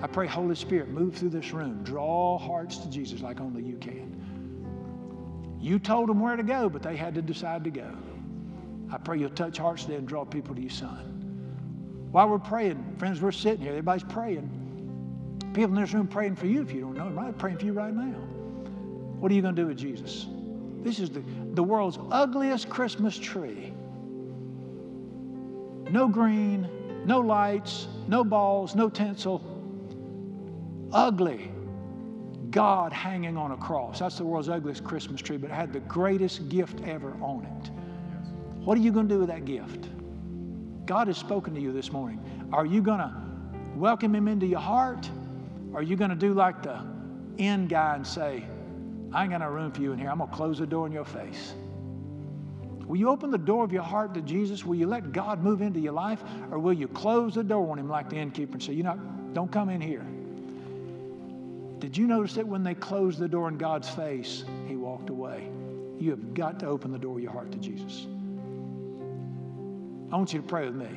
[0.00, 1.82] I pray, Holy Spirit, move through this room.
[1.82, 4.25] Draw hearts to Jesus like only you can.
[5.60, 7.90] You told them where to go, but they had to decide to go.
[8.90, 11.12] I pray you'll touch hearts today and draw people to your son.
[12.12, 14.48] While we're praying, friends, we're sitting here, everybody's praying.
[15.52, 17.36] people in this room praying for you if you don't know right?
[17.36, 18.14] Praying for you right now.
[19.18, 20.26] What are you going to do with Jesus?
[20.82, 21.22] This is the,
[21.54, 23.72] the world's ugliest Christmas tree.
[25.90, 26.68] No green,
[27.06, 29.42] no lights, no balls, no tinsel.
[30.92, 31.50] Ugly.
[32.56, 33.98] God hanging on a cross.
[33.98, 37.70] That's the world's ugliest Christmas tree, but it had the greatest gift ever on it.
[38.64, 39.90] What are you going to do with that gift?
[40.86, 42.18] God has spoken to you this morning.
[42.54, 43.14] Are you going to
[43.74, 45.06] welcome Him into your heart?
[45.74, 46.82] Or are you going to do like the
[47.38, 48.42] end guy and say,
[49.12, 50.08] I ain't got no room for you in here.
[50.08, 51.52] I'm going to close the door in your face?
[52.86, 54.64] Will you open the door of your heart to Jesus?
[54.64, 56.22] Will you let God move into your life?
[56.50, 58.98] Or will you close the door on Him like the innkeeper and say, You know,
[59.34, 60.06] don't come in here?
[61.78, 65.50] Did you notice that when they closed the door in God's face, He walked away?
[65.98, 68.06] You have got to open the door of your heart to Jesus.
[70.12, 70.88] I want you to pray with me.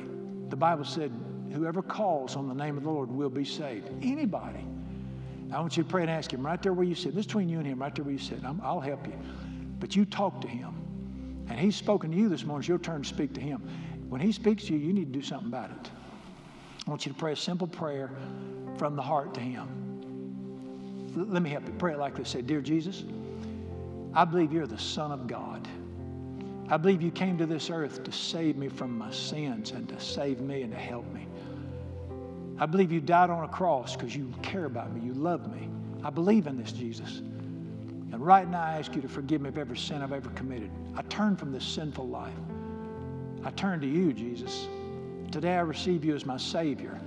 [0.48, 1.12] The Bible said,
[1.52, 3.88] Whoever calls on the name of the Lord will be saved.
[4.02, 4.64] Anybody.
[5.52, 7.14] I want you to pray and ask Him right there where you sit.
[7.14, 8.44] This is between you and Him, right there where you sit.
[8.44, 9.18] i will help you.
[9.80, 10.74] But you talk to Him.
[11.48, 12.60] And He's spoken to you this morning.
[12.60, 13.68] It's your turn to speak to Him.
[14.08, 15.90] When He speaks to you, you need to do something about it.
[16.86, 18.10] I want you to pray a simple prayer
[18.76, 19.79] from the heart to Him.
[21.14, 21.72] Let me help you.
[21.78, 23.04] Pray it like this Say, Dear Jesus,
[24.14, 25.66] I believe you're the Son of God.
[26.68, 29.98] I believe you came to this earth to save me from my sins and to
[29.98, 31.26] save me and to help me.
[32.58, 35.00] I believe you died on a cross because you care about me.
[35.00, 35.68] You love me.
[36.04, 37.18] I believe in this, Jesus.
[38.12, 40.70] And right now, I ask you to forgive me of every sin I've ever committed.
[40.94, 42.34] I turn from this sinful life.
[43.44, 44.68] I turn to you, Jesus.
[45.32, 47.00] Today, I receive you as my Savior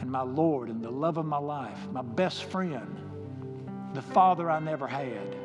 [0.00, 2.96] and my Lord and the love of my life, my best friend,
[3.94, 5.36] the Father I never had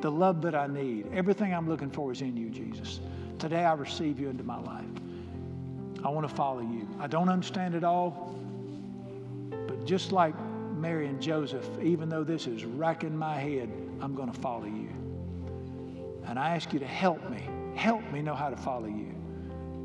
[0.00, 1.06] the love that I need.
[1.12, 3.00] Everything I'm looking for is in you, Jesus.
[3.38, 4.84] Today I receive you into my life.
[6.04, 6.88] I want to follow you.
[7.00, 8.38] I don't understand it all,
[9.66, 10.34] but just like
[10.76, 13.70] Mary and Joseph, even though this is racking my head,
[14.00, 14.90] I'm going to follow you.
[16.26, 17.42] And I ask you to help me.
[17.74, 19.14] Help me know how to follow you.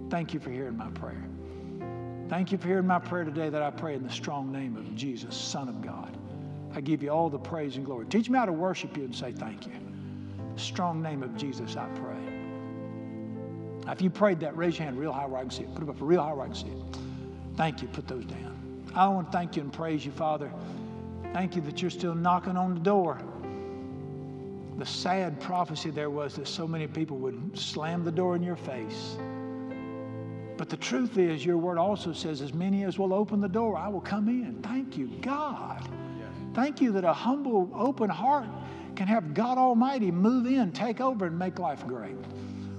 [0.10, 1.24] Thank you for hearing my prayer.
[2.30, 4.96] Thank you for hearing my prayer today that I pray in the strong name of
[4.96, 6.18] Jesus, Son of God.
[6.74, 8.05] I give you all the praise and glory.
[8.07, 9.74] Teach me how to worship you and say thank you
[10.55, 12.15] strong name of Jesus, I pray.
[13.86, 15.74] Now, if you prayed that, raise your hand real high where I can see it.
[15.74, 16.97] Put it up real high where I can see it.
[17.55, 17.88] Thank you.
[17.89, 18.84] Put those down.
[18.95, 20.51] I want to thank you and praise you, Father.
[21.34, 23.19] Thank you that you're still knocking on the door.
[24.78, 28.55] The sad prophecy there was that so many people would slam the door in your
[28.55, 29.17] face.
[30.57, 33.76] But the truth is, your word also says, as many as will open the door,
[33.76, 34.61] I will come in.
[34.61, 35.88] Thank you, God.
[36.54, 38.47] Thank you that a humble, open heart
[38.95, 42.16] can have God Almighty move in, take over, and make life great.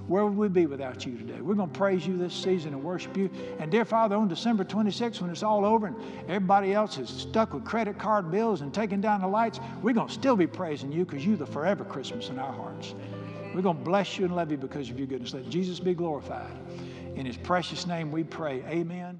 [0.07, 1.41] Where would we be without you today?
[1.41, 3.29] We're going to praise you this season and worship you.
[3.59, 5.95] And dear Father, on December 26th, when it's all over and
[6.27, 10.07] everybody else is stuck with credit card bills and taking down the lights, we're going
[10.07, 12.93] to still be praising you because you're the forever Christmas in our hearts.
[13.55, 15.33] We're going to bless you and love you because of your goodness.
[15.33, 16.51] Let Jesus be glorified.
[17.15, 18.63] In his precious name we pray.
[18.67, 19.19] Amen.